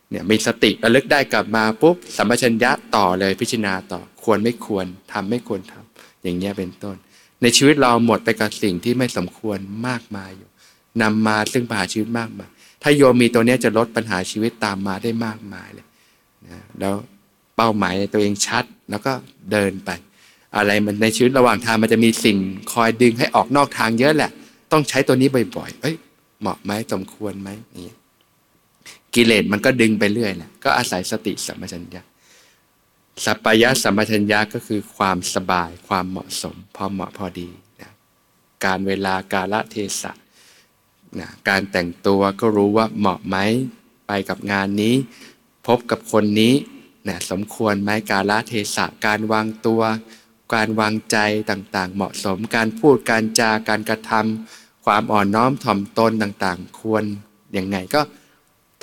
[0.10, 6.98] เนี่ยมีสติระลึกได้กลับมาปุ๊บสัมปชัญญะต่อเลยพิจารณาต่อควรไม่ควรทำไม่ควรทำอย่างเงี้ยเป็นต้น
[7.42, 10.50] ในชีวิตเราหมดไปกับสิ่งที่ไม่สมควรมากมายอยู่
[11.02, 12.50] นำมาซึ่งปัญหาชีวิตมากมาย
[12.82, 15.88] ถ้าโยมมีตัวนี้จะลดปัญหาชีวิตตามมาได้มากมายเลย
[16.50, 16.96] นะแล้ว
[17.56, 19.12] เป้าหมายในตัวเองชัดแล้วก็
[19.52, 19.90] เดินไป
[20.56, 22.38] อะไรมันในชีวิตระหว่างทางมันจะมีสิ่ง
[22.74, 24.32] คอยดึงให้ออกนอกทางเยอะแหละ
[24.72, 25.96] ต้องใช้ตัวนี้บ่อยๆ เอ้ย
[26.42, 27.50] เหมาะไหมสมควรไหม
[27.88, 27.96] นี่
[29.16, 32.04] กิเลสมันก็ดึงไปเรื่อยแหละก็อาศัยสติสัมปชัญญะ
[33.26, 37.50] สัพพยะสัมปชัญญะก็คือความสบายความเหมาะสม พอเหมาะพอดี
[37.82, 37.92] นะ
[38.66, 40.12] การเวลากาลเทศะ
[41.20, 43.38] นะการแต่งตัวก็รู้ว่าเหมาะไหม
[44.08, 44.96] ไปกับงานนี้
[45.68, 46.54] พบกับคนนี้
[47.08, 49.82] นะสมควรไหมการละเทศะ การวางตัว
[50.54, 51.18] การวางใจ
[51.50, 57.04] ต่างๆ เหมาะสม การพูดการจาการกระทำความอ่อนน้อมถ่อมตนต่างๆ ควร
[57.58, 58.02] ยังไงก็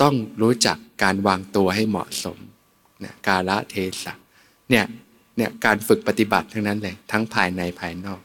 [0.01, 2.37] ต้องรู้จักการวางตัวให้เหมาะสม
[3.03, 4.13] นะกาละเทศะ
[4.69, 4.85] เนี่ย
[5.37, 8.21] เนี่ยการฝึกปฏิบัติทั้งนั้นเลยทั้งภายในภายนอก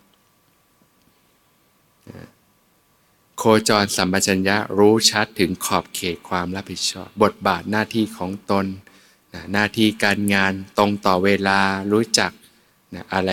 [3.39, 8.67] โคจรสัมปชัญญะรู้ชัดถึงขอบเขตความรับผิดชอบ บทบาทหน้าที่ของตน
[9.35, 11.59] นะหน้าที่การงานตรงต่อเวลา
[11.93, 12.33] รู้จัก
[12.95, 13.31] นะอะไร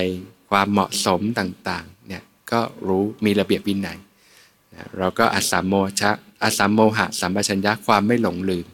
[0.50, 4.00] ความเหมาะสมต่างๆเนี่ยก็รู้มีระเบียบวินัย
[4.74, 6.12] นะเราก็อาสามโมชะ
[6.44, 8.66] อาสามโมหะสัมปชัญญะความไม่หลงลืม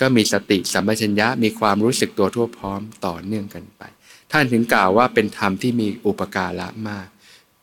[0.00, 3.82] ก็มีสติสัมปชัญญะมีความรู้สึกตัวทั่วพร้อมต่อเนื่องกันไป
[4.32, 7.06] ท่านถึงกล่าวว่าเป็นธรรมที่มีอุปการะมาก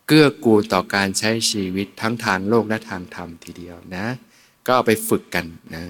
[0.07, 4.07] เกื้อกูลต่อการใช้ชีวิตทั้งทางโลกและทางธรรมทีเดียวนะ
[4.65, 5.84] ก็เอาไปฝึกกันนะ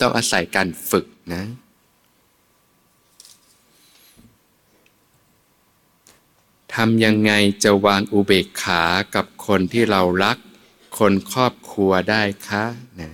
[0.00, 1.44] ต้องอาศัยการฝึกนะ
[6.74, 7.32] ทำยังไง
[7.64, 8.82] จะวางอุเบกขา
[9.14, 10.38] กับคนที่เรารัก
[10.98, 12.64] คนครอบครัวได้คะ
[13.00, 13.10] นะ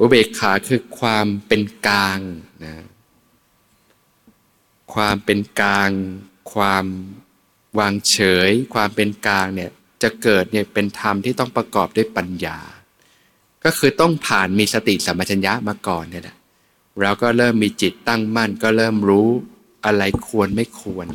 [0.00, 2.18] อุเบกขาคือความเป็นกลาง
[2.64, 2.74] นะ
[4.94, 5.90] ความเป็นกลาง
[6.52, 6.84] ความ
[7.78, 8.16] วางเฉ
[8.48, 9.70] ย ความเป็นกลางเนี่ย
[10.02, 12.58] จะเกิดเนี่ยเป็นธรรมที่ต้องประกอบด้วยปัญญา
[13.64, 16.36] ก็คือต้องผ่านมีสติสัมปชัญญะมาก่อนเนี่ยแหละ
[17.00, 19.28] เราก็เริ่มมีจิตตั้งมั่น ก็เริ่มรู้
[19.84, 21.08] อะไรควรไม่ควร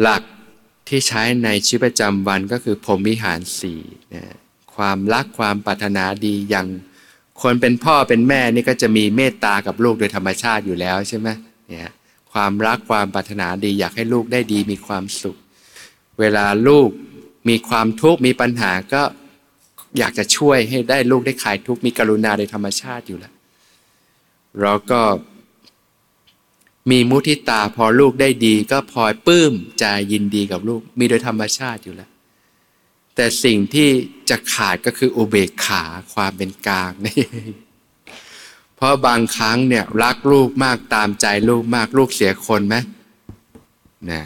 [0.00, 0.22] หลัก
[0.88, 3.80] ที่ใช้ในชีวิตประจำวันก็คือพรมวิหารสี่
[4.14, 4.36] นะ
[4.78, 6.66] ความรักความปรารถนาดีอย่าง
[7.42, 11.28] คนเป็นพ่อเป็นแม่นี่ก็จะมีเมตตากับลูกโดยธรรมชาติอยู่แล้วใช่ไหม
[11.68, 11.92] เนี่ย
[12.32, 15.36] ความรักความปรารถนาดีอยากให้ลูกได้ดีมีความสุข
[16.20, 16.88] เวลาลูก
[17.48, 19.02] มีความทุกข์มีปัญหาก็
[19.98, 23.34] อยากจะช่วยให้ได้ลูกได้คลายทุกข์มีกรุณาโดยธรรมชาติอยู่แล้ว
[24.60, 25.00] เราก็
[26.90, 32.10] มีมุทิตาพอลูกได้ดี ก็พลอยปลื้มใจยินดีกับลูก มีโดยธรรมชาติอยู่แล้ว
[33.20, 33.90] แต่สิ่งที่
[34.30, 37.22] จะขาดก็คืออุเบกขาความเป็นกลางนี่
[38.76, 42.76] เพราะบางครั้งเนี่ยรักลูกมากตามใจลูกมากลูกเสียคนไหม
[44.10, 44.22] นะ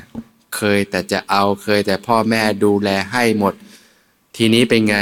[0.57, 3.55] เคยแต่จะเอาเคยแต่พ่อแม่ดูแลให้หมด
[4.37, 4.97] ทีนี้เป็นไง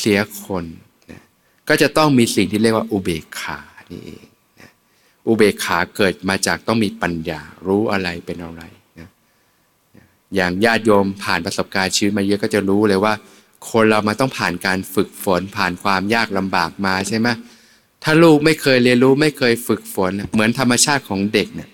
[0.00, 0.64] เสียคน
[1.10, 1.22] นะ
[1.68, 3.60] ก็จะต้องมีสิ่งที่เรียกว่าอุเบกขา
[3.90, 4.26] นี่เอง
[4.60, 4.70] นะ
[5.26, 8.64] อุเบกขาเกิดมาจากต้องมีปัญญารู้อะไรเป็นอะไร
[10.34, 13.14] อย่างญาติโยมผ่านประสบการณ์ชีวิตมาเยอะก็จะรู้เลยว่า
[13.70, 17.28] คนเรามาต้องผ่านการฝึกฝนผ่านความยากลำบากมาใช่ไหม
[18.02, 21.70] ถ้าลูกไม่เคยเรียนรู้ไม่เคยฝึกฝน เหมือนธรรมชาติของเด็กเนี่ย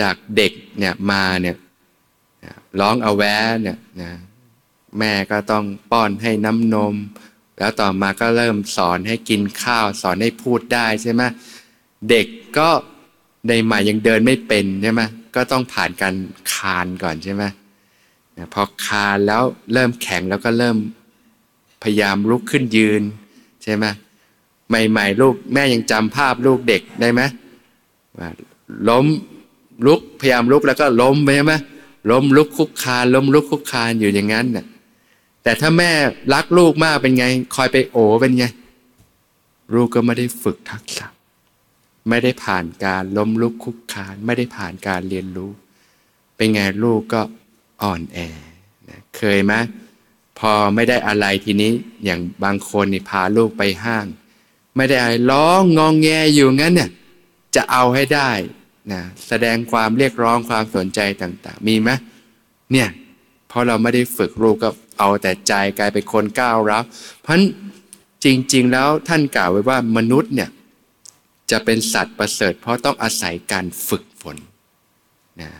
[0.00, 1.56] จากเด็กเนี่ยมาเนี่ย
[2.80, 4.12] ร้องเอาแว้เนี่ยนะ
[4.98, 6.94] แม่ก็ต้องป้อนให้น้ำนม
[7.58, 11.22] แล้วต่อมาก็เริ่มสอนให้กินข้าว สอนให้พูดได้ใช่ไหม
[12.10, 12.26] เด็ก
[12.58, 12.70] ก็
[13.48, 15.00] ในใหม่ยังเดินไม่เป็นใช่ไหม
[15.34, 16.14] ก็ต้องผ่านการ
[16.52, 17.44] คานก่อนใช่ไหม
[18.52, 20.76] พอคานแล้วเริ่มแข็งแล้วก็เริ่ม
[21.82, 23.02] พยายามลุกขึ้นยืน
[23.62, 23.84] ใช่ไหม
[24.68, 27.22] ใหม่ๆลูกแม่ยังจำภาพลูกเด็กได้ไหม
[28.88, 29.06] ล้ม
[29.86, 31.54] ลุกพยายามลุกแล้วก็ล้มไปใช่ไหม
[32.10, 34.66] ล้มลุกคุกคานล้มลุกคุกคานอยู่อย่างนั้นน่ะ
[35.42, 35.90] แต่ถ้าแม่
[36.34, 38.44] รักลูกมากเป็นไง คอยไปโอเป็นไง
[39.74, 41.06] ลูกก็ไม่ได้ฝึกทักษะ
[42.08, 45.50] ไม่ได้ผ่านการล้มลุกคุกคาน ไม่ได้ผ่านการเรียนรู้
[46.36, 47.20] เป็นไงลูกก็
[47.82, 48.18] อ่อนแอ
[49.16, 49.52] เคยไหม
[50.38, 51.70] พอไม่ได้อะไรทีนี้
[52.04, 54.06] อย่างบางคนนี่พาลูกไปห้าง
[54.76, 56.90] ไม่ได้อะไรร้องงองแงอยู่งั้นเนี่ย
[57.54, 58.30] จะเอาให้ได้
[58.92, 61.90] นะแสดงความเรียกร้องความสนใจต่าง ๆ มีไหม
[62.72, 62.88] เนี่ย
[63.48, 66.82] เพราะเราไม่ได้ฝึกลูกก็เอาแต่ใจกลายเป็นคนก้าวร้าว
[67.22, 67.40] เพราะ
[68.24, 70.50] จริง ๆ แล้วท่านกล่าวไว้ว่ามนุษย์เนี่ย
[71.50, 74.36] จะเป็นสัตว์ประเสริฐ เพราะต้องอาศัยการฝึกฝน
[75.40, 75.50] นะ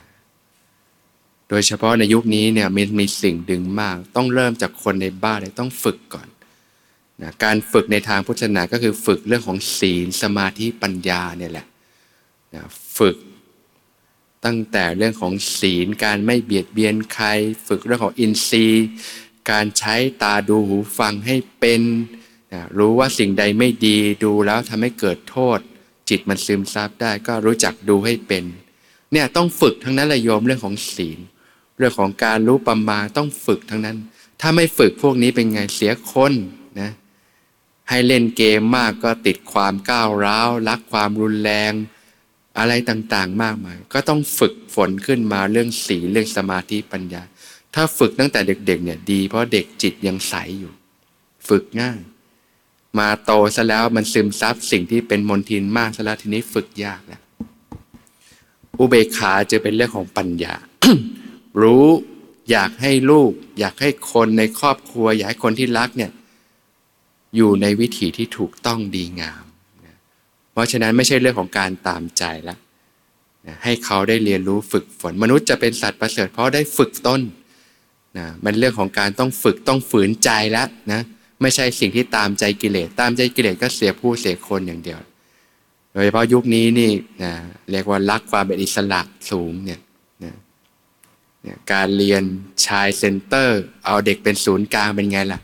[1.49, 6.29] โดยเฉพาะในยุคนี้เนี่ยมีมีสิ่งดึงมาก ต้องเริ่มจากคนในบ้านเลยต้องฝึกก่อน
[7.23, 11.67] นะการฝึกในทางพุทธศาสนาก็คือฝึกเรื่องของศีลสมาธิปัญญาเนี่ยแหละ
[12.55, 12.63] นะ
[12.99, 13.17] ฝึก
[14.45, 17.27] ตั้งแต่เรื่องของศีลการไม่เบียดเบียนใคร
[17.69, 18.87] ฝึกเรื่องของอินทรีย์
[19.51, 21.83] การใช้ตาดูหูฟังให้เป็น
[22.53, 25.59] นะรู้ว่าสิ่งใดไม่ดีดูแล้วทำให้เกิดโทษ
[26.11, 28.45] จิตมันซึมซับได้ก็รู้จักดูให้เป็น
[29.13, 31.19] เนี่ยต้องฝึกทั้งนั้นเลยโยมเรื่องของศีล
[31.79, 33.97] เรื่องของการรู้ประมาณต้องฝึกทั้งนั้น
[34.41, 36.33] ถ้าไม่ฝึกพวกนี้เป็นไงเสียคน
[36.81, 36.91] นะ
[37.89, 41.73] ให้เล่นเกมมากก็ติดความก้าวร้าวรักความรุนแรง
[42.59, 47.23] อะไรต่างๆ มากมาย ก็ต้องฝึกฝนขึ้นมาเรื่องสีลเรื่องสมาธิปัญญา
[47.75, 50.73] ถ้าฝึกตั้งแต่เด็กๆเนี่ยดี เพราะเด็กจิตยังใสอยู่
[51.49, 51.99] ฝึกง่าย
[52.99, 57.23] มาโตซะแล้วมันซึมซับสิ่งที่เป็นมนทินมากซะแล้วทีนี้ฝึกยากแล้ว
[58.79, 60.55] อุเบกขาจะเป็นเรื่องของปัญญา
[61.63, 61.87] รู้
[62.51, 63.31] อยากให้ลูก
[63.61, 66.11] อยากให้คนในครอบครัว อยากให้คนที่รักเนี่ย
[67.37, 69.45] อยู่ในวิถีที่ถูกต้องดีงาม
[69.87, 69.97] นะ
[70.53, 72.59] เพราะฉะนั้นไม่ใช่เรื่องของการตามใจแล้ว
[73.47, 77.21] นะให้เขาได้เรียนรู้ฝึกฝน มนุษย์จะเป็นสัตว์ประเสริฐเพราะได้ฝึกต้น
[78.19, 81.01] นะมันเรื่องของการต้องฝึกต้องฝืนใจแล้วนะ
[81.41, 84.99] ไม่ใช่สิ่งที่ตามใจกิเลส ตามใจกิเลสก็เสียผู้เสียคนอย่างเดียว
[85.93, 87.33] โดยเฉพาะยุคนี้นี่นะ
[87.71, 89.81] เรียกว่ารักความเป็นอิสระสูงเนี่ย
[90.25, 90.35] นะ
[91.47, 92.23] นี่ยการเรียน
[92.67, 95.41] ชายเซ็นเตอร์ เอาเด็กเป็นศูนย์กลางเป็นไงล่ะ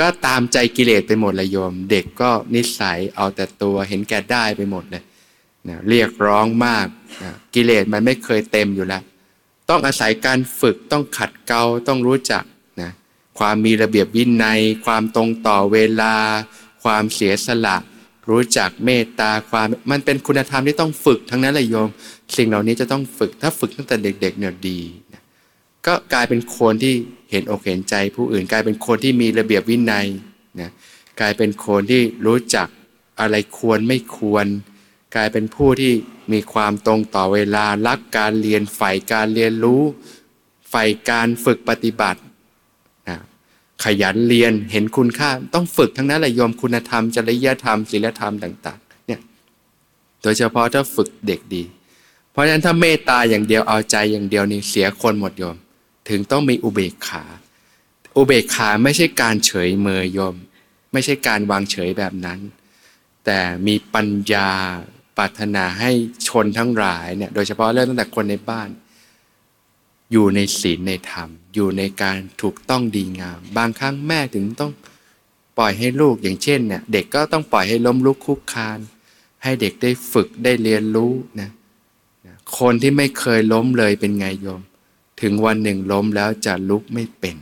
[0.00, 5.02] ก็ตามใจกิเลสไปหมดเลยโยม เด็กก็นิสัยเอาแต่ตัวเห็นแก่ได้ไปหมดเลย
[5.68, 6.86] นะเรียกร้องมาก
[7.22, 9.02] นะกิเลสมันไม่เคยเต็มอยู่แล้ว
[9.70, 12.42] ต้องอาศัยการฝึกต้องขัดเกลาต้องรู้จัก
[13.38, 16.14] ความมีระเบียบวินัย ความตรงต่อเวลา
[16.84, 17.76] ความเสียสละ
[18.28, 21.88] รู้จักเมตตาความมันเป็นคุณธรรมที่ต้องฝึกทั้งนั้นเลยโยม
[22.36, 24.80] สิ่งเหล่านี้จะต้องฝึกถ้าฝึกตั้งแต่เด็กๆเนี่ยดี
[25.86, 26.94] ก็กลายเป็นคนที่
[27.30, 30.06] เห็นอกเห็นใจผู้อื่น กลายเป็นคนที่มีระเบียบวินัย
[30.60, 30.70] นะ
[31.20, 32.68] กลายเป็นคนที่รู้จัก
[33.20, 34.46] อะไรควรไม่ควร
[35.16, 35.92] กลายเป็นผู้ที่
[36.32, 39.82] มีความตรงต่อเวลารักการเรียนฝ่ายการเรียนรู้
[40.72, 42.20] ฝ่ายการฝึกปฏิบัติ
[43.84, 49.20] ขยันเรียนเห็นคุณค่าต้องฝึกทั้งนั้นแหละยอมคุณธรรมจริยธรรมศีลธรรมต่างๆเนี่ย
[50.22, 51.62] โดยเฉพาะถ้าฝึกเด็กดี
[52.30, 55.56] เพราะฉะนั้นถ้าเมตตาอย่างเดียวเอาใจอย่างเดียวนี่เสียคนหมดโยม
[56.08, 57.24] ถึงต้องมีอุเบกขา
[58.16, 60.34] อุเบกขาไม่ใช่การเฉยเมยยม
[60.92, 62.38] ไม่ใช่การวางเฉยแบบนั้น
[63.24, 64.50] แต่มีปัญญา
[65.16, 65.90] ปรารถนาให้
[66.28, 68.68] ชนทั้งหลายเนี่ยโดยเฉพาะเริ่มตั้งแต่คนในบ้าน
[70.12, 74.72] อยู่ในศีลในธรรม อยู่ในการถูกต้องดีงาม บางครั้งแม่ถึงต้อง
[75.58, 78.78] ปล่อยให้ลูกอย่างเช่นเนี่ยเด็กก็ต้องปล่อยให้ล้มลุกคุกคาน
[79.42, 81.50] ให้เด็กได้ฝึกได้เรียนรู้นะ
[82.58, 84.62] คนที่ไม่เคยล้มเลยเป็นไงโยม
[85.20, 87.36] ถึงวันหนึ่งล้มแล้วจะลุกไม่เป็น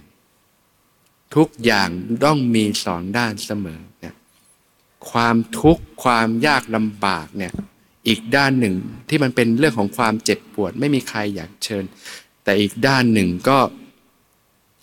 [1.35, 1.89] ทุกอย่าง
[2.25, 4.15] ต้องมีสองด้านเสมอเนี่ย
[5.11, 7.53] ความทุกข์ความยากลำบากเนี่ย
[8.09, 8.75] อีกด้านหนึ่ง
[9.09, 11.85] ที่มันเป็นเรื่องของความเจ็บปวด ไม่มีใครอยากเชิญ
[12.45, 13.59] แต่อีกด้านหนึ่งก็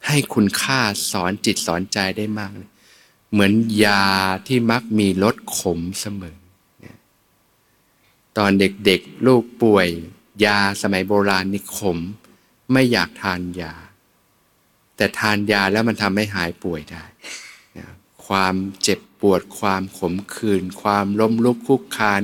[0.07, 0.79] ให้คุณค่า
[1.11, 2.51] สอนจิตสอนใจได้มาก
[3.31, 3.51] เหมือน
[3.85, 4.05] ยา
[4.47, 6.37] ที่มักมีรสขมเสมอ
[8.37, 9.87] ตอนเด็กๆ ลูกป่วย
[10.45, 11.97] ยาสมัยโบราณนี่ขม
[12.71, 13.73] ไม่อยากทานยา
[14.95, 17.03] แต่ทานยาแล้วมันทำให้หายป่วยได้
[18.25, 22.21] ความเจ็บปวดความขมขื่นความล้มลุกคุกคาน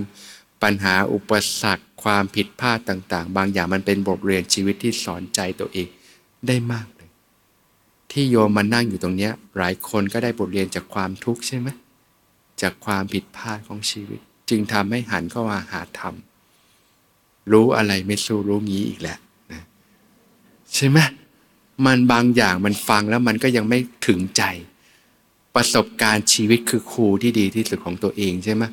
[0.61, 1.31] ปัญหาอุป
[1.61, 5.87] สรรค ความผิดพลาดต่างๆ บางอย่างมันเป็นบทเรียนชีวิตที่สอนใจตัวเอง
[6.47, 7.09] ได้มากเลย
[8.11, 11.67] ที่โยมมานั่งอยู่ตรงนี้หลายคนก็ได้บทเรียนจากความทุกข์ใช่ไหม
[12.61, 14.19] จากความผิดพลาดของชีวิต
[14.49, 16.15] จึงทำให้หันเข้ามาหาธรรม
[17.51, 19.17] รู้อะไรไม่สู้รู้งี้อีกแหละ
[20.75, 20.97] ใช่ไหม
[21.85, 24.43] มันบางอย่างมันฟังแล้วมันก็ยังไม่ถึงใจ
[25.55, 28.63] ประสบการณ์ชีวิตคือครูที่ดีที่สุดของตัวเองใช่ไหม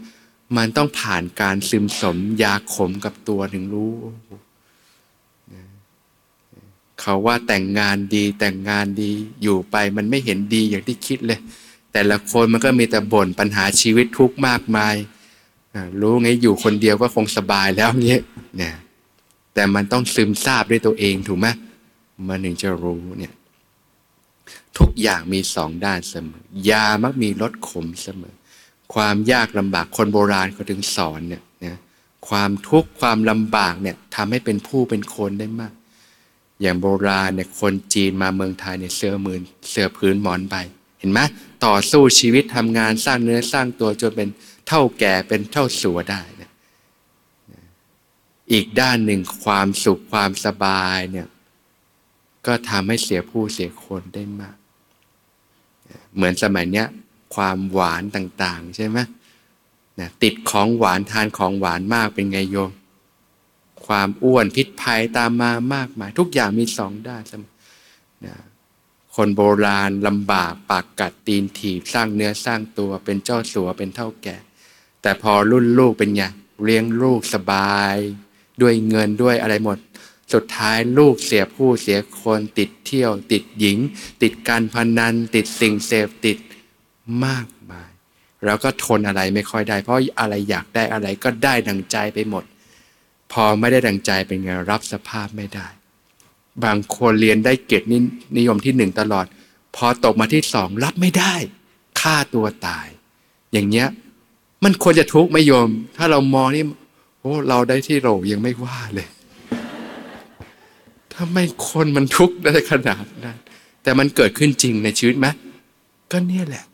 [0.56, 3.92] มันต้องผ่านการซึมสมยาขมกับตัวถึงรู้
[7.00, 9.10] เขาว่าแต่งงานดีแต่งงานดี
[9.42, 11.40] อยู่ไปมันไม่เห็นดีอย่างที่คิดเลย
[11.92, 14.94] แต่ละคนมันก็มีแต่บ่นปัญหาชีวิตทุกข์มากมาย
[16.00, 18.22] รู้ไงอยู่คนเดียวก็คงสบายแล้วเงี้ย
[18.56, 18.74] เนี่ย
[19.54, 21.46] แต่มันต้องซึมซาบด้วยตัวเองถูกไหม
[22.28, 23.34] มันถึงจะรู้เนี่ย
[24.78, 28.34] ทุกอย่างมีสองด้านเสมอ ยามักมีรสขมเสมอ
[28.94, 31.78] ความยากลำบากคนโบราณเขาถึงสอนเนี่ยนะ
[32.28, 35.72] ความทุกข์ความลำบากเนี่ยทำให้เป็นผู้เป็นคนได้มาก
[36.62, 39.38] อย่างโบราณเนี่ยคนจีนมาเมืองไทยเนี่ยเสื้อมือ
[39.70, 40.54] เสื้อพื้นหมอนใบ
[40.98, 41.20] เห็นไหม
[41.64, 44.28] ต่อสู้ชีวิตทำงานสร้างเนื้อสร้างตัวจนเป็น
[44.68, 46.50] เท่าแก่เป็นเท่าสัวได้นะ
[48.52, 51.28] อีกด้านหนึ่งความสุขความสบายเนี่ย
[52.46, 54.56] ก็ทำให้เสียผู้เสียคนได้มาก
[56.14, 56.86] เหมือนสมัยเนี้ย
[57.34, 58.98] ความหวานต่างๆ ใช่ไหม
[60.00, 62.70] นะติดของหวานทานของหวานมากเป็นไงโยม
[63.86, 67.22] ความอ้วนพิษภัยตามมามากมาย ทุกอย่างมีสองด้าน
[68.26, 68.36] นะ
[69.14, 74.36] คนโบราณลำบากปากกัดตีนถีบสร้างเนื้อสร้างตัวเป็นเจ้าสัวเป็นเท่าแก่
[75.02, 76.22] แต่พอรุ่นลูกเป็นไง
[76.64, 77.94] เลี้ยงลูกสบาย
[78.62, 79.78] ด้วยเงินด้วยอะไรหมด
[80.32, 83.78] สุดท้ายลูกเสียผู้เสียคนติดเที่ยว ติดหญิง
[84.22, 86.38] ติดการพนัน ติดสิ่งเสพติด
[87.24, 87.90] มากมาย
[88.44, 92.44] แล้วก็ทนอะไรไม่ค่อยได้ เพราะอะไรอยากได้อะไรก็ได้ดังใจไปหมด
[93.32, 95.66] พอไม่ได้ดังใจเป็นไงรับสภาพไม่ได้
[96.64, 97.82] บางคนเรียนได้เกรด
[98.38, 99.26] นิยมที่หนึ่งตลอด
[99.76, 101.34] พอตกมาที่สองรับไม่ได้
[102.00, 102.86] ฆ่าตัวตาย
[103.52, 103.88] อย่างเงี้ย
[104.64, 106.64] มันควรจะทุกข์ไหมโยมถ้าเรามองนี่
[107.20, 109.08] โอ้เราได้ที่โหลยังไม่ว่าเลย
[111.14, 111.38] ทำไม
[111.68, 113.36] คนมันทุกข์ได้ขนาดนั้น
[113.82, 115.26] แต่มันเกิดขึ้นจริงในชีวิตไหม
[116.12, 116.64] ก็เนี่ยแหละ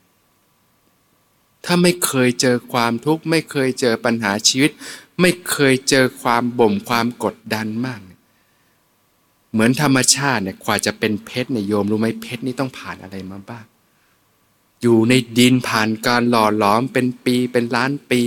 [1.65, 4.71] ถ้าไม่เคยเจอความทุกข์ ไม่เคยเจอปัญหาชีวิต
[5.21, 8.01] ไม่เคยเจอความบ่มความกดดันมาก
[9.53, 13.65] เหมือนธรรมชาติเนี่ยกว่าจะเป็นเพชรเนี่ยโยมรู้ไหมเพชรนี่ต้องผ่านอะไรมาบ้าง
[14.83, 18.21] อยู่ในดินผ่านการหล่อหลอมเป็นปีเป็นล้านปี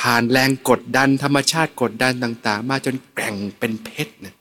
[0.00, 4.34] ผ่านแรงกดดัน ธรรมชาติกดดันต่าง ๆ มาจนแกร่งเป็นเพชรเนี่ย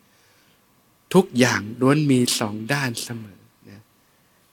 [1.13, 3.39] ทุกอย่างล้วนมีสองด้านเสมอ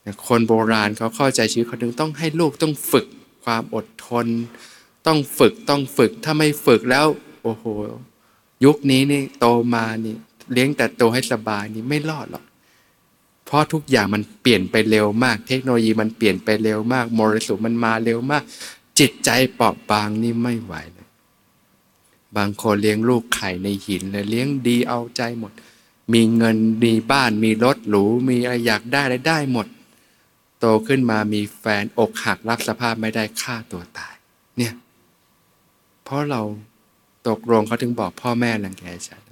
[0.06, 3.06] นะคนโบราณเขาเข้าใจชีวิตเขาถึงต้องให้ลูกต้องฝึก
[3.44, 4.26] ความอดทน
[5.06, 7.06] ต้องฝึกต้องฝึกถ้าไม่ฝึกแล้ว
[7.42, 7.64] โอ้โห
[8.64, 10.16] ยุคนี้นี่โตมานี่
[10.52, 12.44] เลี้ยงแต่ตัวให้สบายนี่ไม่รอดหรอก
[13.44, 18.42] เพราะทุกอย่างมันเปลี่ยนไปเร็วมาก เทคโนโลยีมันเปลี่ยนไปเร็วมากมรสุมมันมาเร็วมาก
[18.98, 21.08] จิตใจเปราะบางนี่ไม่ไหวเลย
[22.36, 25.52] บางคนเลี้ยงลูกไข่ในหินเลยเลี้ยงดีเอาใจหมด
[26.12, 29.66] มีเงินมีบ้านมีรถหรูมีอะไรอยากได้อะไรได้หมด
[30.64, 34.14] ตขึ้นมามีแฟนอกหักรับสภาพไม่ได้ฆ่าตัวตาย
[34.58, 34.74] เนี่ย
[36.04, 36.42] เพราะเรา
[37.28, 39.22] ตกลงเขาถึงบอกพ่อแม่รังแกฉัน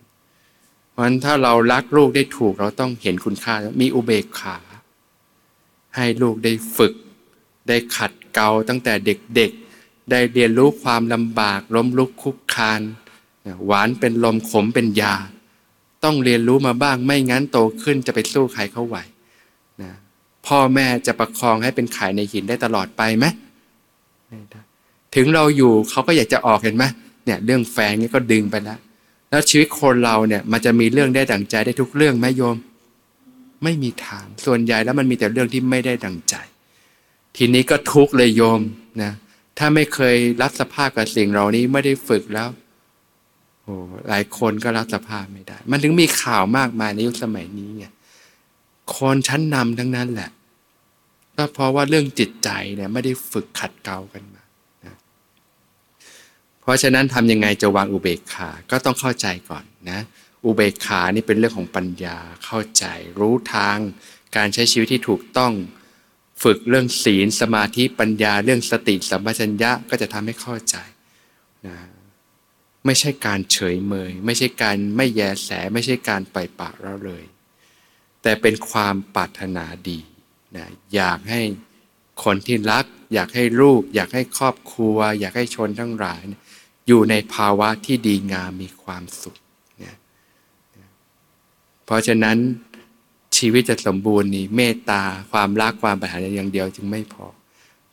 [0.91, 4.57] เพราะฉะนั้นถ้าเรารักลูกได้ถูกเราต้องเห็นคุณค่า มีอุเบกขา
[5.97, 6.95] ให้ลูกได้ฝึก
[7.69, 12.81] ได้ขัดเกลาตั้งแต่เด็กๆ ได้เรียนรู้ความลำบากล้มลุกคุกคาน
[13.67, 15.15] หวานเป็นลมขมเป็นยา
[16.05, 18.97] ต้องเรียนรู้มาบ้างไม่งั้นโตขึ้นจะไปสู้ใครเขาไหว
[20.47, 23.27] พ่อแม่จะประคองให้เป็นไข่ในหินได้ตลอดไปไหม
[24.29, 24.61] ไม่ได้
[25.15, 26.85] ถึงเราอยู่เขาก็อยากจะออกเห็นไหม
[27.25, 28.79] เนี่ยเรื่องแฟนนี่ก็ดึงไปแล้ว
[29.31, 32.57] แล้วชีวิตคนเราเนี่ยมันจะมีเรื่องได้ดั่งใจได้ทุกเรื่องไหมโยม
[33.65, 36.35] ไม่มีทางส่วนใหญ่แล้วมันมีแต่เรื่องที่ไม่ได้ดั่งใจ
[37.37, 38.61] ทีนี้ก็ทุกเลยโยม
[39.03, 39.13] นะ
[39.59, 42.49] ถ้าไม่เคยรับสภาพกับสิ่งเหล่านี้ไม่ได้ฝึกแล้ว
[43.63, 43.75] โอ้
[44.09, 47.85] หลายคนก็รับสภาพไม่ได้ มันถึงมีข่าวมากมายในยุคสมัยนี้ไง
[48.97, 50.31] คนชั้นนำทั้งนั้นแหละ
[51.37, 54.43] ก็เพราะว่าเรื่องจิตใจเนี่ยไม่ได้ฝึกขัดเกลากันมา
[56.61, 60.01] เพราะฉะนั้นทำยังไงจะวางอุเบกขา ก็ต้องเข้าใจก่อนนะ
[60.45, 62.85] อุเบกขานี่เป็นเรื่องของปัญญาเข้าใจ
[63.21, 63.79] รู้ทาง
[64.37, 65.53] การใช้ชีวิตที่ถูกต้อง
[66.43, 70.77] ฝึกเรื่องศีลสมาธิปัญญาเรื่องสติสัมปชัญญะก็จะทำให้เข้าใจ
[71.67, 71.77] นะ
[72.87, 77.23] ไม่ใช่การเฉยเมย ไม่ใช่การไม่แยแส ไม่ใช่การปล่อยปากเราเลย
[78.23, 79.99] แต่เป็นความปรารถนาดี
[80.57, 81.41] นะอยากให้
[82.25, 86.41] คนที่รัก อยากให้ลูก อยากให้ครอบครัว อยากให้ชนทั้งหลายนะ
[86.89, 89.37] อยู่ในภาวะที่ดีงามมีความสุข
[89.79, 89.97] เนี่ย
[91.85, 92.39] เพราะฉะนั้น
[93.37, 95.03] ชีวิตจะสมบูรณ์นี่เมตตา
[95.33, 97.27] ความรักความปรารถนาอย่างเดียวจึงไม่พอ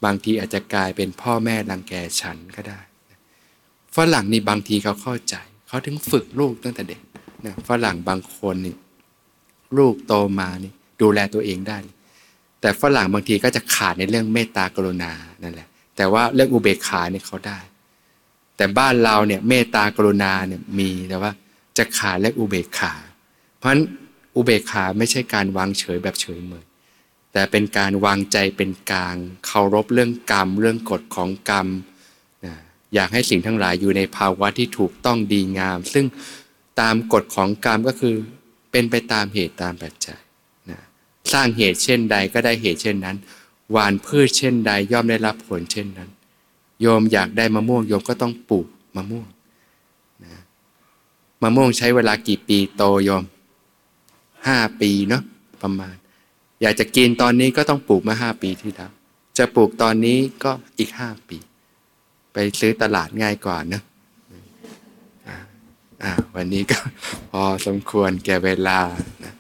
[0.06, 2.80] บางทีอาจจะกลายเป็นพ่อแม่รังแกฉันก็ได้
[3.96, 5.36] ฝรั่งนี่บางทีเขาเข้าใจ
[5.68, 7.02] เขาถึงฝึกลูกตั้งแต่เด็ก
[7.46, 8.76] นะฝรั่งบางคนนี่
[9.78, 11.78] ลูกโตมานี่ดูแลตัวเองได้
[12.62, 15.12] แต่ฝรั่งบางทีก็จะขาดในเรื่องเมตตากรุณา
[15.44, 15.68] นั่นแหละ
[15.98, 17.60] แต่ว่าเรื่องอุเบกขาเนี่ยเขาได้
[18.58, 21.32] แต่บ้านเราเนี่ยเมตตากรุณาเนี่ยมีแต่ว่า
[21.78, 22.94] จะขาดและอุเบกขา
[23.58, 23.84] เพราะฉะนั้น
[24.36, 26.64] อุเบกขาไม่ใช่การวางเฉยแบบเฉยเมย
[27.34, 29.16] แต่เป็นการวางใจเป็นกลาง
[29.46, 31.68] เคารพเรื่องกรรม เรื่องกฎของกรรม
[32.46, 32.54] นะ
[32.94, 36.06] อยากให้สิ่งทั้งหลายอยู่ในภาวะที่ถูกต้องดีงาม ซึ่ง
[36.80, 38.16] ตามกฎของกรรมก็คือ
[38.72, 40.20] เป็นไปตามเหตุตามปัจจัย
[40.70, 40.80] นะ
[41.34, 43.18] สร้างเหตุเช่นใดก็ได้เหตุเช่นนั้น
[43.72, 46.10] หวานพืชเช่นใดย่อมได้รับผลเช่นนั้น
[46.82, 49.28] โยมอยากได้มะม่วงโยมก็ต้องปลูกมะม่วง
[50.24, 50.34] นะ
[51.42, 53.24] มะม่วงใช้เวลากี่ปีโตโยม
[54.48, 55.24] ห้าปีเนาะ
[55.62, 55.96] ประมาณ
[56.62, 58.92] อยากจะกินตอนนี้ก็ต้องปลูกมาห้าปีที่แล้ว
[59.38, 61.38] จะปลูกตอนนี้ก็อีกห้าปี
[62.34, 63.84] ไปซื้อตลาดง่ายกว่าเนะ
[66.36, 66.80] วันนี้ก็
[67.32, 68.80] พอสมควรแก่เวลา
[69.24, 69.34] นะ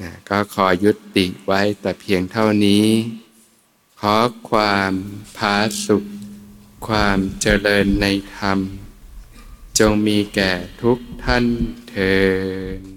[0.00, 2.86] นะก็ขอยุติไว้แต่เพียงเท่านี้
[4.00, 4.16] ขอ
[4.50, 4.92] ความ
[5.36, 6.04] พาสุข
[6.86, 8.58] ความเจริญในธรรม
[9.78, 11.44] จงมีแก่ทุกท่าน
[11.88, 12.95] เทอ